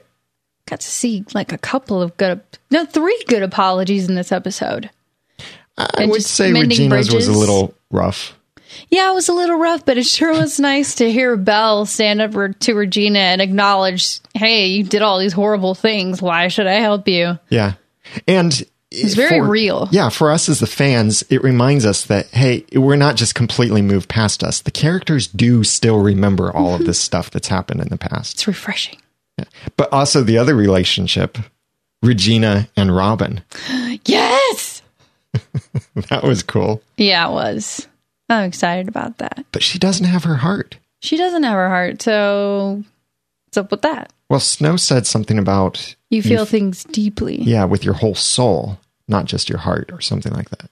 got 0.66 0.80
to 0.80 0.88
see 0.90 1.24
like 1.32 1.52
a 1.52 1.58
couple 1.58 2.02
of 2.02 2.16
good, 2.18 2.40
no, 2.70 2.84
three 2.84 3.22
good 3.28 3.42
apologies 3.42 4.08
in 4.08 4.14
this 4.16 4.32
episode. 4.32 4.90
I 5.96 6.06
would 6.06 6.24
say 6.24 6.52
Regina's 6.52 7.12
was 7.12 7.28
a 7.28 7.32
little 7.32 7.74
rough. 7.90 8.36
Yeah, 8.88 9.10
it 9.10 9.14
was 9.14 9.28
a 9.28 9.32
little 9.32 9.56
rough, 9.56 9.84
but 9.84 9.98
it 9.98 10.06
sure 10.06 10.32
was 10.32 10.58
nice 10.58 10.96
to 10.96 11.10
hear 11.10 11.36
Belle 11.36 11.86
stand 11.86 12.20
up 12.20 12.32
to 12.60 12.74
Regina 12.74 13.18
and 13.18 13.40
acknowledge, 13.40 14.20
"Hey, 14.34 14.66
you 14.68 14.84
did 14.84 15.02
all 15.02 15.18
these 15.18 15.32
horrible 15.32 15.74
things. 15.74 16.20
Why 16.22 16.48
should 16.48 16.66
I 16.66 16.74
help 16.74 17.06
you?" 17.08 17.38
Yeah. 17.48 17.74
And 18.26 18.64
It's 18.90 19.14
very 19.14 19.40
real. 19.40 19.88
Yeah, 19.92 20.08
for 20.08 20.32
us 20.32 20.48
as 20.48 20.58
the 20.58 20.66
fans, 20.66 21.22
it 21.30 21.44
reminds 21.44 21.86
us 21.86 22.04
that 22.06 22.26
hey, 22.28 22.64
we're 22.74 22.96
not 22.96 23.16
just 23.16 23.34
completely 23.36 23.82
moved 23.82 24.08
past 24.08 24.42
us. 24.42 24.60
The 24.60 24.72
characters 24.72 25.28
do 25.28 25.62
still 25.62 25.98
remember 25.98 26.50
all 26.50 26.74
of 26.74 26.80
mm-hmm. 26.80 26.86
this 26.86 26.98
stuff 26.98 27.30
that's 27.30 27.48
happened 27.48 27.80
in 27.82 27.88
the 27.88 27.98
past. 27.98 28.34
It's 28.34 28.46
refreshing. 28.48 28.98
But 29.76 29.92
also 29.92 30.22
the 30.22 30.38
other 30.38 30.54
relationship, 30.54 31.38
Regina 32.02 32.68
and 32.76 32.94
Robin. 32.94 33.42
Yes. 34.06 34.69
That 36.08 36.22
was 36.22 36.42
cool. 36.42 36.82
Yeah, 36.96 37.28
it 37.28 37.32
was. 37.32 37.86
I'm 38.28 38.44
excited 38.44 38.88
about 38.88 39.18
that. 39.18 39.44
But 39.52 39.62
she 39.62 39.78
doesn't 39.78 40.06
have 40.06 40.24
her 40.24 40.36
heart. 40.36 40.76
She 41.00 41.16
doesn't 41.16 41.42
have 41.42 41.54
her 41.54 41.68
heart, 41.68 42.02
so 42.02 42.82
what's 43.46 43.56
up 43.56 43.70
with 43.70 43.82
that? 43.82 44.12
Well, 44.28 44.40
Snow 44.40 44.76
said 44.76 45.06
something 45.06 45.38
about 45.38 45.96
You 46.10 46.22
feel 46.22 46.44
things 46.44 46.84
deeply. 46.84 47.40
yeah, 47.42 47.64
with 47.64 47.84
your 47.84 47.94
whole 47.94 48.14
soul, 48.14 48.78
not 49.08 49.24
just 49.24 49.48
your 49.48 49.58
heart 49.58 49.90
or 49.92 50.00
something 50.00 50.32
like 50.32 50.50
that. 50.50 50.70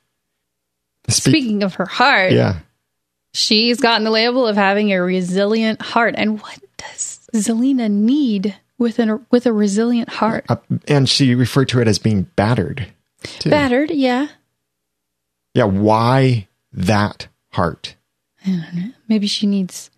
Spe- 1.09 1.31
Speaking 1.31 1.63
of 1.63 1.75
her 1.75 1.87
heart, 1.87 2.33
yeah. 2.33 2.61
she's 3.33 3.81
gotten 3.81 4.05
the 4.05 4.11
label 4.11 4.47
of 4.47 4.57
having 4.57 4.93
a 4.93 5.03
resilient 5.03 5.81
heart. 5.83 6.15
And 6.17 6.41
what 6.41 6.59
does 6.77 7.21
Zelena 7.35 7.91
need 7.91 8.55
with 8.79 8.99
an 9.01 9.25
with 9.31 9.47
a 9.47 9.53
resilient 9.53 10.11
heart? 10.11 10.45
Uh, 10.49 10.57
and 10.87 11.09
she 11.09 11.35
referred 11.35 11.69
to 11.71 11.81
it 11.81 11.89
as 11.89 11.99
being 11.99 12.25
battered. 12.37 12.87
too. 13.23 13.51
Battered, 13.51 13.91
yeah. 13.91 14.29
Yeah, 15.59 15.65
why 15.65 16.47
that 16.73 17.27
heart? 17.51 17.97
I 18.47 18.51
don't 18.51 18.75
know. 18.75 18.93
Maybe 19.09 19.27
she 19.27 19.45
needs 19.45 19.91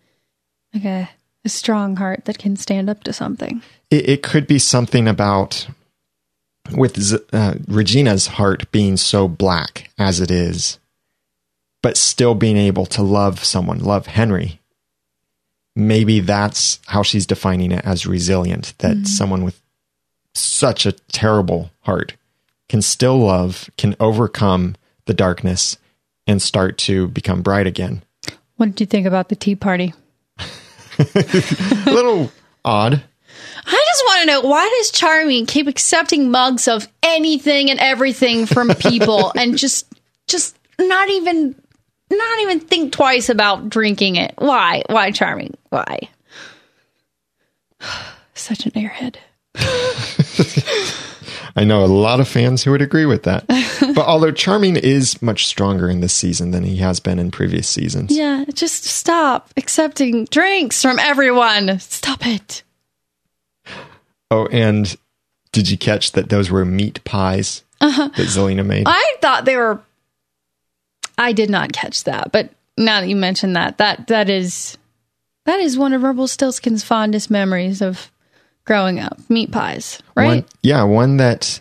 like 0.73 0.85
a, 0.85 1.09
a 1.45 1.49
strong 1.49 1.97
heart 1.97 2.25
that 2.25 2.39
can 2.39 2.55
stand 2.55 2.89
up 2.89 3.03
to 3.03 3.13
something. 3.13 3.61
It, 3.91 4.09
it 4.09 4.23
could 4.23 4.47
be 4.47 4.57
something 4.57 5.07
about 5.07 5.67
with 6.75 6.99
Z- 6.99 7.19
uh, 7.31 7.53
Regina's 7.67 8.25
heart 8.25 8.71
being 8.71 8.97
so 8.97 9.27
black 9.27 9.91
as 9.99 10.19
it 10.19 10.31
is, 10.31 10.79
but 11.83 11.95
still 11.95 12.33
being 12.33 12.57
able 12.57 12.87
to 12.87 13.03
love 13.03 13.43
someone, 13.43 13.81
love 13.81 14.07
Henry. 14.07 14.59
Maybe 15.75 16.21
that's 16.21 16.79
how 16.87 17.03
she's 17.03 17.27
defining 17.27 17.71
it 17.71 17.85
as 17.85 18.07
resilient. 18.07 18.73
That 18.79 19.05
someone 19.05 19.43
with 19.43 19.61
such 20.33 20.87
a 20.87 20.93
terrible 20.93 21.69
heart 21.81 22.15
can 22.67 22.81
still 22.81 23.19
love, 23.19 23.69
can 23.77 23.95
overcome 23.99 24.75
the 25.11 25.15
darkness, 25.15 25.77
and 26.25 26.41
start 26.41 26.77
to 26.77 27.09
become 27.09 27.41
bright 27.41 27.67
again. 27.67 28.01
What 28.55 28.67
did 28.67 28.79
you 28.79 28.85
think 28.85 29.05
about 29.05 29.27
the 29.27 29.35
tea 29.35 29.57
party? 29.57 29.93
a 30.39 30.45
little 31.85 32.31
odd. 32.63 33.03
I 33.65 33.85
just 33.87 34.03
want 34.05 34.21
to 34.21 34.27
know 34.27 34.41
why 34.41 34.73
does 34.77 34.91
Charming 34.91 35.45
keep 35.47 35.67
accepting 35.67 36.31
mugs 36.31 36.69
of 36.69 36.87
anything 37.03 37.69
and 37.69 37.77
everything 37.79 38.45
from 38.45 38.69
people 38.69 39.33
and 39.37 39.57
just 39.57 39.85
just 40.27 40.57
not 40.79 41.09
even 41.09 41.55
not 42.09 42.39
even 42.39 42.61
think 42.61 42.93
twice 42.93 43.27
about 43.27 43.67
drinking 43.69 44.15
it? 44.15 44.33
Why? 44.37 44.83
Why 44.87 45.11
Charming? 45.11 45.55
Why? 45.71 46.07
Such 48.33 48.65
an 48.65 48.71
airhead. 48.71 49.17
I 51.55 51.63
know 51.63 51.83
a 51.83 51.85
lot 51.85 52.19
of 52.19 52.27
fans 52.27 52.63
who 52.63 52.71
would 52.71 52.81
agree 52.81 53.05
with 53.05 53.23
that. 53.23 53.45
but 53.95 54.05
although 54.05 54.31
Charming 54.31 54.77
is 54.77 55.21
much 55.21 55.45
stronger 55.45 55.89
in 55.89 55.99
this 55.99 56.13
season 56.13 56.51
than 56.51 56.63
he 56.63 56.77
has 56.77 56.99
been 56.99 57.19
in 57.19 57.31
previous 57.31 57.67
seasons. 57.67 58.15
Yeah, 58.15 58.45
just 58.53 58.85
stop 58.85 59.49
accepting 59.57 60.25
drinks 60.25 60.81
from 60.81 60.99
everyone. 60.99 61.79
Stop 61.79 62.25
it. 62.25 62.63
Oh, 64.33 64.47
and 64.47 64.95
did 65.51 65.69
you 65.69 65.77
catch 65.77 66.13
that 66.13 66.29
those 66.29 66.49
were 66.49 66.63
meat 66.63 67.03
pies 67.03 67.63
uh-huh. 67.81 68.11
that 68.15 68.27
Zelena 68.27 68.65
made? 68.65 68.85
I 68.87 69.15
thought 69.21 69.43
they 69.43 69.57
were. 69.57 69.81
I 71.17 71.33
did 71.33 71.49
not 71.49 71.73
catch 71.73 72.05
that, 72.05 72.31
but 72.31 72.49
now 72.77 73.01
that 73.01 73.07
you 73.07 73.17
mention 73.17 73.51
that, 73.53 73.77
that 73.79 74.07
that 74.07 74.29
is 74.29 74.77
that 75.45 75.59
is 75.59 75.77
one 75.77 75.93
of 75.93 76.01
Rumpelstiltskin's 76.03 76.83
fondest 76.83 77.29
memories 77.29 77.81
of 77.81 78.10
growing 78.65 78.99
up. 78.99 79.17
Meat 79.29 79.51
pies, 79.51 80.01
right? 80.15 80.43
One, 80.43 80.45
yeah, 80.61 80.83
one 80.83 81.17
that 81.17 81.59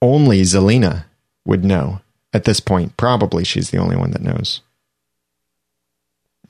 only 0.00 0.42
Zelena 0.42 1.04
would 1.44 1.64
know 1.64 2.00
at 2.32 2.44
this 2.44 2.60
point. 2.60 2.96
Probably 2.96 3.44
she's 3.44 3.70
the 3.70 3.78
only 3.78 3.96
one 3.96 4.10
that 4.12 4.22
knows. 4.22 4.60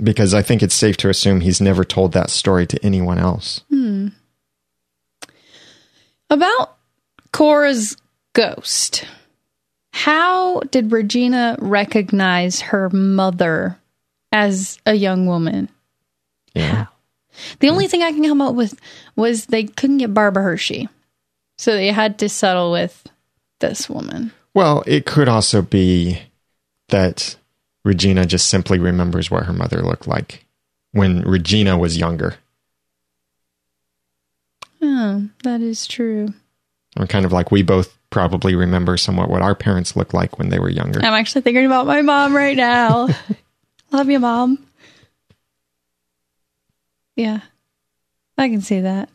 Because 0.02 0.35
I 0.35 0.42
think 0.42 0.62
it's 0.62 0.74
safe 0.74 0.96
to 0.98 1.08
assume 1.08 1.40
he's 1.40 1.61
never 1.61 1.85
told 1.85 2.12
that 2.12 2.30
story 2.30 2.66
to 2.66 2.85
anyone 2.85 3.18
else. 3.18 3.62
Hmm. 3.68 4.08
About 6.30 6.76
Cora's 7.32 7.96
ghost. 8.32 9.04
How 9.92 10.61
did 10.61 10.90
Regina 10.90 11.56
recognize 11.61 12.61
her 12.62 12.88
mother 12.90 13.78
as 14.32 14.78
a 14.87 14.94
young 14.94 15.26
woman? 15.26 15.68
Yeah. 16.54 16.87
The 17.60 17.68
only 17.68 17.88
thing 17.88 18.02
I 18.02 18.12
can 18.12 18.22
come 18.24 18.42
up 18.42 18.54
with 18.54 18.78
was 19.16 19.46
they 19.46 19.64
couldn't 19.64 19.98
get 19.98 20.14
Barbara 20.14 20.42
Hershey. 20.42 20.88
So 21.58 21.72
they 21.72 21.88
had 21.88 22.18
to 22.18 22.28
settle 22.28 22.72
with 22.72 23.06
this 23.60 23.88
woman. 23.88 24.32
Well, 24.54 24.82
it 24.86 25.06
could 25.06 25.28
also 25.28 25.62
be 25.62 26.20
that 26.88 27.36
Regina 27.84 28.26
just 28.26 28.48
simply 28.48 28.78
remembers 28.78 29.30
what 29.30 29.46
her 29.46 29.52
mother 29.52 29.82
looked 29.82 30.06
like 30.06 30.44
when 30.92 31.22
Regina 31.22 31.78
was 31.78 31.96
younger. 31.96 32.36
Oh, 34.80 35.28
that 35.44 35.60
is 35.60 35.86
true. 35.86 36.34
I'm 36.96 37.06
kind 37.06 37.24
of 37.24 37.32
like 37.32 37.50
we 37.50 37.62
both 37.62 37.96
probably 38.10 38.54
remember 38.54 38.96
somewhat 38.96 39.30
what 39.30 39.42
our 39.42 39.54
parents 39.54 39.96
looked 39.96 40.12
like 40.12 40.38
when 40.38 40.50
they 40.50 40.58
were 40.58 40.68
younger. 40.68 41.00
I'm 41.00 41.14
actually 41.14 41.40
thinking 41.42 41.64
about 41.64 41.86
my 41.86 42.02
mom 42.02 42.36
right 42.36 42.56
now. 42.56 43.08
Love 43.92 44.10
you, 44.10 44.18
mom. 44.18 44.58
Yeah, 47.16 47.40
I 48.38 48.48
can 48.48 48.61
see 48.62 48.81
that. 48.81 49.09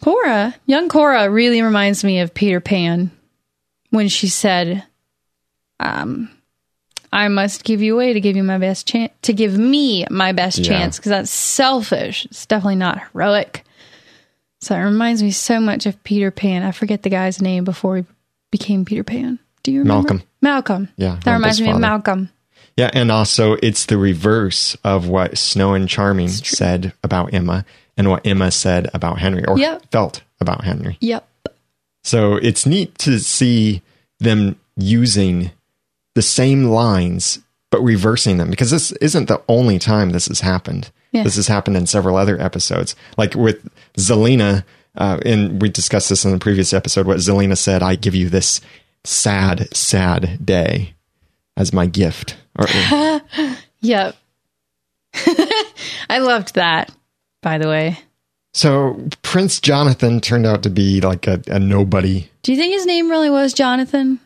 Cora, 0.00 0.54
young 0.66 0.88
Cora, 0.88 1.30
really 1.30 1.62
reminds 1.62 2.02
me 2.04 2.20
of 2.20 2.34
Peter 2.34 2.60
Pan 2.60 3.10
when 3.90 4.08
she 4.08 4.28
said, 4.28 4.84
um, 5.78 6.28
"I 7.12 7.28
must 7.28 7.62
give 7.64 7.82
you 7.82 7.94
away 7.94 8.12
to 8.12 8.20
give 8.20 8.36
you 8.36 8.42
my 8.42 8.58
best 8.58 8.86
chance 8.86 9.12
to 9.22 9.32
give 9.32 9.56
me 9.56 10.04
my 10.10 10.32
best 10.32 10.58
Yeah. 10.58 10.64
chance 10.64 10.96
because 10.98 11.10
that's 11.10 11.30
selfish. 11.30 12.24
It's 12.26 12.46
definitely 12.46 12.76
not 12.76 13.00
heroic." 13.12 13.64
So 14.60 14.74
it 14.76 14.80
reminds 14.80 15.22
me 15.22 15.30
so 15.32 15.60
much 15.60 15.86
of 15.86 16.02
Peter 16.04 16.30
Pan. 16.30 16.62
I 16.62 16.70
forget 16.72 17.02
the 17.02 17.10
guy's 17.10 17.40
name 17.42 17.64
before 17.64 17.96
he 17.98 18.04
became 18.50 18.84
Peter 18.84 19.02
Pan. 19.04 19.38
Do 19.64 19.72
you 19.72 19.80
remember? 19.80 20.14
Malcolm. 20.14 20.22
Malcolm. 20.40 20.88
Yeah, 20.96 21.18
That 21.24 21.34
reminds 21.34 21.60
me 21.60 21.70
of. 21.70 21.78
Malcolm. 21.80 22.30
Yeah, 22.76 22.90
and 22.92 23.10
also 23.12 23.54
it's 23.62 23.86
the 23.86 23.98
reverse 23.98 24.76
of 24.84 25.08
what 25.08 25.36
Snow 25.38 25.74
and 25.74 25.88
Charming 25.88 26.28
said 26.28 26.92
about 27.02 27.34
Emma 27.34 27.64
and 27.96 28.08
what 28.08 28.26
Emma 28.26 28.50
said 28.50 28.88
about 28.94 29.18
Henry 29.18 29.44
or 29.44 29.58
Yep. 29.58 29.90
felt 29.90 30.22
about 30.40 30.64
Henry. 30.64 30.96
Yep. 31.00 31.28
So 32.02 32.36
it's 32.36 32.66
neat 32.66 32.96
to 32.98 33.18
see 33.18 33.82
them 34.18 34.56
using 34.76 35.50
the 36.14 36.22
same 36.22 36.64
lines 36.64 37.38
but 37.70 37.80
reversing 37.82 38.36
them 38.36 38.50
because 38.50 38.70
this 38.70 38.92
isn't 38.92 39.26
the 39.28 39.40
only 39.48 39.78
time 39.78 40.10
this 40.10 40.28
has 40.28 40.40
happened. 40.40 40.90
Yeah. 41.10 41.22
This 41.24 41.36
has 41.36 41.48
happened 41.48 41.76
in 41.76 41.86
several 41.86 42.16
other 42.16 42.40
episodes. 42.40 42.94
Like 43.16 43.34
with 43.34 43.66
Zelena, 43.96 44.64
uh, 44.96 45.18
and 45.24 45.60
we 45.60 45.68
discussed 45.70 46.10
this 46.10 46.24
in 46.24 46.32
the 46.32 46.38
previous 46.38 46.72
episode, 46.74 47.06
what 47.06 47.16
Zelena 47.18 47.56
said, 47.56 47.82
I 47.82 47.96
give 47.96 48.14
you 48.14 48.28
this 48.28 48.60
sad, 49.04 49.74
sad 49.74 50.44
day 50.44 50.94
as 51.56 51.72
my 51.72 51.86
gift. 51.86 52.36
Or, 52.58 52.66
Yep. 53.80 54.16
I 56.08 56.18
loved 56.18 56.54
that, 56.54 56.90
by 57.42 57.58
the 57.58 57.68
way. 57.68 57.98
so 58.54 59.08
Prince 59.22 59.60
Jonathan 59.60 60.20
turned 60.20 60.46
out 60.46 60.62
to 60.62 60.70
be 60.70 61.00
like 61.00 61.26
a, 61.26 61.42
a 61.48 61.58
nobody. 61.58 62.28
Do 62.42 62.52
you 62.52 62.58
think 62.58 62.72
his 62.74 62.86
name 62.86 63.10
really 63.10 63.30
was 63.30 63.52
Jonathan? 63.52 64.20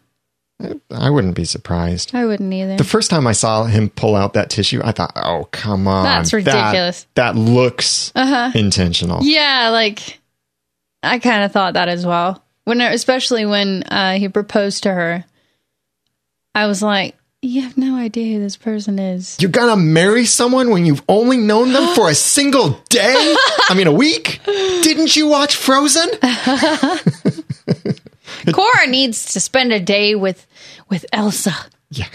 I 0.91 1.11
wouldn't 1.11 1.35
be 1.35 1.45
surprised. 1.45 2.15
I 2.15 2.25
wouldn't 2.25 2.53
either. 2.53 2.77
The 2.79 2.85
first 2.85 3.11
time 3.11 3.27
I 3.27 3.33
saw 3.33 3.65
him 3.65 3.91
pull 3.91 4.17
out 4.17 4.33
that 4.35 4.49
tissue, 4.49 4.81
I 4.83 4.93
thought, 4.93 5.13
"Oh, 5.17 5.49
come 5.53 5.87
on, 5.87 6.05
That's 6.05 6.31
That- 6.31 6.37
ridiculous. 6.39 7.07
That, 7.15 7.37
looks 7.37 8.11
Uh 8.15 8.27
huh. 8.27 8.51
intentional." 8.55 9.23
Yeah, 9.23 9.69
like 9.71 10.19
I 11.03 11.19
kind 11.19 11.45
of 11.45 11.53
thought 11.53 11.75
that 11.75 11.89
as 11.89 12.07
well. 12.07 12.43
When, 12.65 12.81
especially 12.81 13.45
when 13.45 13.83
uh, 13.85 14.15
he 14.19 14.29
proposed 14.31 14.85
to 14.85 14.93
her, 14.95 15.25
I 16.55 16.67
was 16.67 16.83
like, 16.83 17.15
"You 17.47 17.63
have 17.63 17.77
no 17.77 17.97
idea 17.97 18.35
who 18.35 18.41
this 18.43 18.57
person 18.57 18.99
is." 18.99 19.37
You're 19.41 19.51
gonna 19.51 19.77
marry 19.77 20.27
someone 20.27 20.71
when 20.71 20.85
you've 20.85 21.03
only 21.09 21.37
known 21.37 21.73
them 21.73 21.95
for 21.95 22.11
a 22.11 22.15
single 22.35 22.81
day? 22.89 23.35
I 23.69 23.75
mean, 23.75 23.87
a 23.87 23.93
week? 23.93 24.41
Didn't 24.45 25.17
you 25.17 25.29
watch 25.29 25.57
Frozen? 25.57 26.09
Cora 28.53 28.87
needs 28.89 29.33
to 29.33 29.41
spend 29.41 29.73
a 29.73 29.81
day 29.81 30.15
with 30.15 30.47
with 30.89 31.05
Elsa. 31.13 31.55
Yeah. 31.91 32.07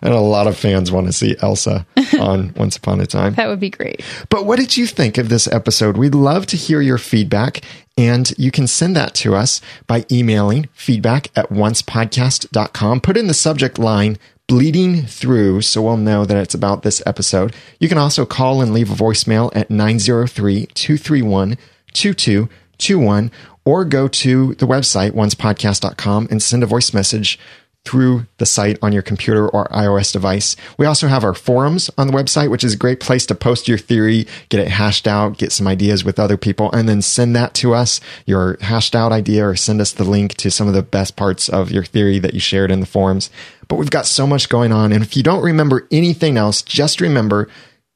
And 0.00 0.14
a 0.14 0.20
lot 0.20 0.46
of 0.46 0.56
fans 0.56 0.90
want 0.90 1.06
to 1.06 1.12
see 1.12 1.36
Elsa 1.40 1.86
on 2.20 2.54
Once 2.54 2.76
Upon 2.76 3.00
a 3.00 3.06
Time. 3.06 3.34
That 3.34 3.48
would 3.48 3.60
be 3.60 3.70
great. 3.70 4.02
But 4.28 4.46
what 4.46 4.58
did 4.58 4.76
you 4.76 4.86
think 4.86 5.18
of 5.18 5.28
this 5.28 5.46
episode? 5.48 5.96
We'd 5.96 6.14
love 6.14 6.46
to 6.46 6.56
hear 6.56 6.80
your 6.80 6.98
feedback, 6.98 7.60
and 7.96 8.32
you 8.38 8.50
can 8.50 8.66
send 8.66 8.96
that 8.96 9.14
to 9.16 9.34
us 9.34 9.60
by 9.86 10.04
emailing 10.10 10.68
feedback 10.72 11.28
at 11.36 11.48
oncepodcast.com. 11.50 13.00
Put 13.00 13.16
in 13.16 13.26
the 13.26 13.34
subject 13.34 13.78
line 13.78 14.18
bleeding 14.48 15.02
through 15.02 15.62
so 15.62 15.80
we'll 15.80 15.96
know 15.96 16.24
that 16.24 16.36
it's 16.36 16.54
about 16.54 16.82
this 16.82 17.02
episode. 17.06 17.54
You 17.78 17.88
can 17.88 17.98
also 17.98 18.26
call 18.26 18.60
and 18.60 18.72
leave 18.72 18.90
a 18.90 18.94
voicemail 18.94 19.50
at 19.54 19.70
903 19.70 20.66
231 20.74 21.56
2221 21.92 23.30
or 23.64 23.84
go 23.84 24.08
to 24.08 24.54
the 24.54 24.66
website 24.66 25.12
oncepodcast.com 25.12 26.28
and 26.30 26.42
send 26.42 26.62
a 26.62 26.66
voice 26.66 26.92
message 26.92 27.38
through 27.84 28.26
the 28.38 28.46
site 28.46 28.78
on 28.80 28.92
your 28.92 29.02
computer 29.02 29.48
or 29.48 29.66
iOS 29.68 30.12
device. 30.12 30.54
We 30.78 30.86
also 30.86 31.08
have 31.08 31.24
our 31.24 31.34
forums 31.34 31.90
on 31.98 32.06
the 32.06 32.12
website, 32.12 32.50
which 32.50 32.62
is 32.64 32.74
a 32.74 32.78
great 32.78 33.00
place 33.00 33.26
to 33.26 33.34
post 33.34 33.66
your 33.66 33.78
theory, 33.78 34.26
get 34.50 34.60
it 34.60 34.68
hashed 34.68 35.08
out, 35.08 35.38
get 35.38 35.52
some 35.52 35.66
ideas 35.66 36.04
with 36.04 36.20
other 36.20 36.36
people, 36.36 36.70
and 36.72 36.88
then 36.88 37.02
send 37.02 37.34
that 37.34 37.54
to 37.54 37.74
us, 37.74 38.00
your 38.24 38.56
hashed 38.60 38.94
out 38.94 39.10
idea, 39.10 39.46
or 39.46 39.56
send 39.56 39.80
us 39.80 39.92
the 39.92 40.04
link 40.04 40.34
to 40.36 40.50
some 40.50 40.68
of 40.68 40.74
the 40.74 40.82
best 40.82 41.16
parts 41.16 41.48
of 41.48 41.72
your 41.72 41.84
theory 41.84 42.18
that 42.20 42.34
you 42.34 42.40
shared 42.40 42.70
in 42.70 42.80
the 42.80 42.86
forums. 42.86 43.30
But 43.66 43.76
we've 43.76 43.90
got 43.90 44.06
so 44.06 44.26
much 44.26 44.48
going 44.48 44.72
on. 44.72 44.92
And 44.92 45.02
if 45.02 45.16
you 45.16 45.22
don't 45.22 45.42
remember 45.42 45.88
anything 45.90 46.36
else, 46.36 46.62
just 46.62 47.00
remember 47.00 47.48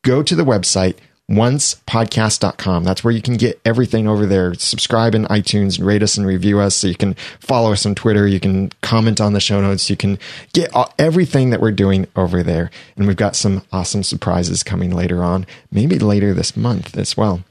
go 0.02 0.22
to 0.22 0.36
the 0.36 0.44
website, 0.44 0.96
oncepodcast.com. 1.30 2.84
That's 2.84 3.02
where 3.02 3.12
you 3.12 3.22
can 3.22 3.36
get 3.36 3.60
everything 3.64 4.06
over 4.06 4.26
there. 4.26 4.54
Subscribe 4.54 5.14
in 5.14 5.24
iTunes, 5.24 5.78
and 5.78 5.86
rate 5.86 6.02
us 6.02 6.16
and 6.16 6.26
review 6.26 6.60
us. 6.60 6.76
So 6.76 6.86
you 6.86 6.94
can 6.94 7.14
follow 7.40 7.72
us 7.72 7.84
on 7.84 7.94
Twitter. 7.94 8.26
You 8.26 8.40
can 8.40 8.70
comment 8.80 9.20
on 9.20 9.32
the 9.32 9.40
show 9.40 9.60
notes. 9.60 9.90
You 9.90 9.96
can 9.96 10.18
get 10.52 10.72
everything 10.98 11.50
that 11.50 11.60
we're 11.60 11.72
doing 11.72 12.06
over 12.14 12.42
there. 12.42 12.70
And 12.96 13.06
we've 13.06 13.16
got 13.16 13.36
some 13.36 13.62
awesome 13.72 14.02
surprises 14.02 14.62
coming 14.62 14.90
later 14.90 15.24
on, 15.24 15.46
maybe 15.72 15.98
later 15.98 16.32
this 16.32 16.56
month 16.56 16.96
as 16.96 17.16
well. 17.16 17.42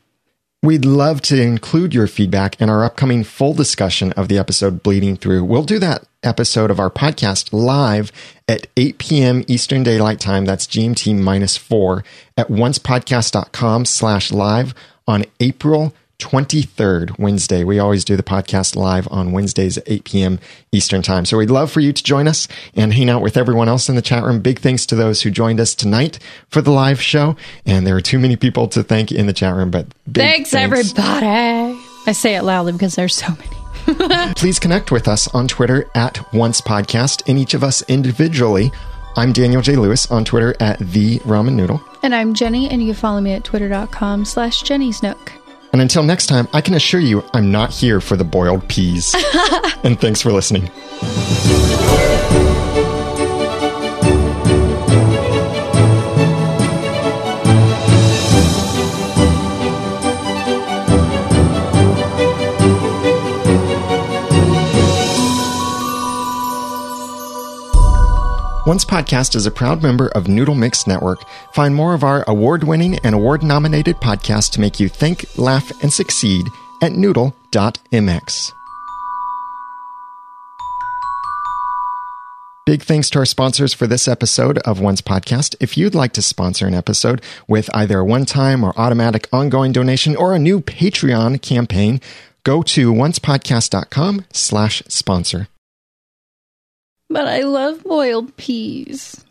We'd 0.64 0.86
love 0.86 1.22
to 1.24 1.40
include 1.40 1.94
your 1.94 2.08
feedback 2.08 2.60
in 2.60 2.72
our 2.72 2.84
upcoming 2.84 3.24
full 3.24 3.54
discussion 3.54 4.14
of 4.14 4.30
the 4.30 4.40
episode 4.40 4.82
Bleeding 4.82 5.16
Through. 5.16 5.44
We'll 5.44 5.64
do 5.64 5.78
that 5.80 6.06
episode 6.26 6.72
of 6.72 6.80
our 6.80 6.90
podcast 6.90 7.54
live 7.54 8.12
at 8.48 8.68
8 8.78 8.98
p.m. 8.98 9.44
Eastern 9.48 9.84
Daylight 9.84 10.20
Time. 10.20 10.46
That's 10.46 10.68
GMT 10.68 11.18
minus 11.18 11.58
four 11.58 12.04
at 12.38 12.48
oncepodcast.com 12.48 13.86
slash 13.86 14.32
live 14.32 14.74
on 15.08 15.26
April 15.40 15.94
23rd, 16.20 17.20
Wednesday. 17.20 17.64
We 17.64 17.78
always 17.80 18.06
do 18.06 18.16
the 18.16 18.24
podcast 18.24 18.76
live 18.76 19.08
on 19.12 19.32
Wednesdays 19.32 19.78
at 19.78 19.84
8 19.86 20.04
p.m. 20.06 20.40
Eastern 20.72 21.02
Time. 21.02 21.26
So 21.26 21.38
we'd 21.38 21.50
love 21.50 21.72
for 21.72 21.82
you 21.82 21.92
to 21.94 22.04
join 22.04 22.28
us 22.28 22.48
and 22.74 22.94
hang 22.94 23.10
out 23.10 23.22
with 23.22 23.38
everyone 23.38 23.68
else 23.68 23.90
in 23.90 23.96
the 23.96 24.02
chat 24.02 24.24
room. 24.24 24.40
Big 24.40 24.60
thanks 24.60 24.86
to 24.88 24.96
those 24.96 25.22
who 25.22 25.30
joined 25.30 25.60
us 25.60 25.76
tonight 25.76 26.20
for 26.50 26.62
the 26.62 26.72
live 26.72 27.02
show. 27.02 27.36
And 27.66 27.86
there 27.86 27.96
are 27.96 28.02
too 28.02 28.20
many 28.20 28.36
people 28.36 28.68
to 28.70 28.84
thank 28.84 29.12
in 29.12 29.28
the 29.28 29.34
chat 29.34 29.56
room, 29.56 29.72
but 29.72 29.88
thanks, 30.12 30.52
thanks. 30.52 30.56
everybody. 30.56 31.80
I 32.08 32.12
say 32.14 32.36
it 32.36 32.44
loudly 32.44 32.72
because 32.72 32.96
there's 32.96 33.16
so 33.16 33.30
many. 33.30 33.65
Please 34.36 34.60
connect 34.60 34.92
with 34.92 35.08
us 35.08 35.34
on 35.34 35.48
Twitter 35.48 35.90
at 35.94 36.34
Once 36.34 36.62
Podcast 36.62 37.24
and 37.28 37.38
each 37.38 37.54
of 37.54 37.64
us 37.64 37.82
individually. 37.84 38.72
I'm 39.16 39.32
Daniel 39.32 39.62
J. 39.62 39.76
Lewis 39.76 40.10
on 40.12 40.26
Twitter 40.26 40.56
at 40.60 40.80
The 40.80 41.20
Ramen 41.20 41.54
Noodle. 41.54 41.82
And 42.04 42.14
I'm 42.14 42.34
Jenny, 42.34 42.70
and 42.70 42.82
you 42.82 42.90
can 42.90 42.96
follow 42.96 43.22
me 43.22 43.34
at 43.34 43.44
twitter.com 43.44 44.26
slash 44.26 44.62
Jenny's 44.64 45.02
Nook. 45.02 45.34
And 45.72 45.82
until 45.82 46.04
next 46.04 46.28
time, 46.28 46.48
I 46.54 46.62
can 46.62 46.74
assure 46.74 47.00
you 47.00 47.24
I'm 47.34 47.52
not 47.52 47.72
here 47.72 48.02
for 48.02 48.18
the 48.18 48.24
boiled 48.24 48.68
peas. 48.68 49.14
and 49.84 50.00
thanks 50.00 50.22
for 50.22 50.32
listening. 50.32 50.72
Once 68.76 68.84
Podcast 68.84 69.38
is 69.38 69.46
a 69.46 69.52
proud 69.52 69.82
member 69.82 70.10
of 70.10 70.28
Noodle 70.28 70.54
Mix 70.54 70.86
Network. 70.86 71.24
Find 71.54 71.74
more 71.74 71.94
of 71.94 72.04
our 72.04 72.26
award 72.28 72.66
winning 72.66 73.00
and 73.06 73.16
award 73.16 73.42
nominated 73.42 74.02
podcasts 74.02 74.52
to 74.52 74.60
make 74.60 74.82
you 74.82 74.90
think, 74.90 75.26
laugh, 75.38 75.72
and 75.82 75.94
succeed 75.94 76.46
at 76.82 76.92
noodle.mx. 76.92 78.52
Big 82.66 82.84
thanks 82.84 83.10
to 83.12 83.20
our 83.20 83.26
sponsors 83.26 83.74
for 83.74 83.88
this 83.88 84.10
episode 84.10 84.58
of 84.66 84.82
Once 84.82 85.00
Podcast. 85.00 85.56
If 85.62 85.78
you'd 85.78 85.96
like 85.96 86.12
to 86.12 86.22
sponsor 86.22 86.68
an 86.68 86.74
episode 86.74 87.22
with 87.48 87.74
either 87.74 88.00
a 88.00 88.04
one 88.04 88.26
time 88.26 88.62
or 88.62 88.78
automatic 88.78 89.30
ongoing 89.32 89.72
donation 89.72 90.18
or 90.18 90.36
a 90.36 90.40
new 90.40 90.60
Patreon 90.60 91.42
campaign, 91.42 92.02
go 92.44 92.62
to 92.62 92.92
oncepodcast.com 92.92 94.26
slash 94.34 94.84
sponsor 94.90 95.48
but 97.10 97.28
I 97.28 97.42
love 97.42 97.84
boiled 97.84 98.36
peas. 98.38 99.25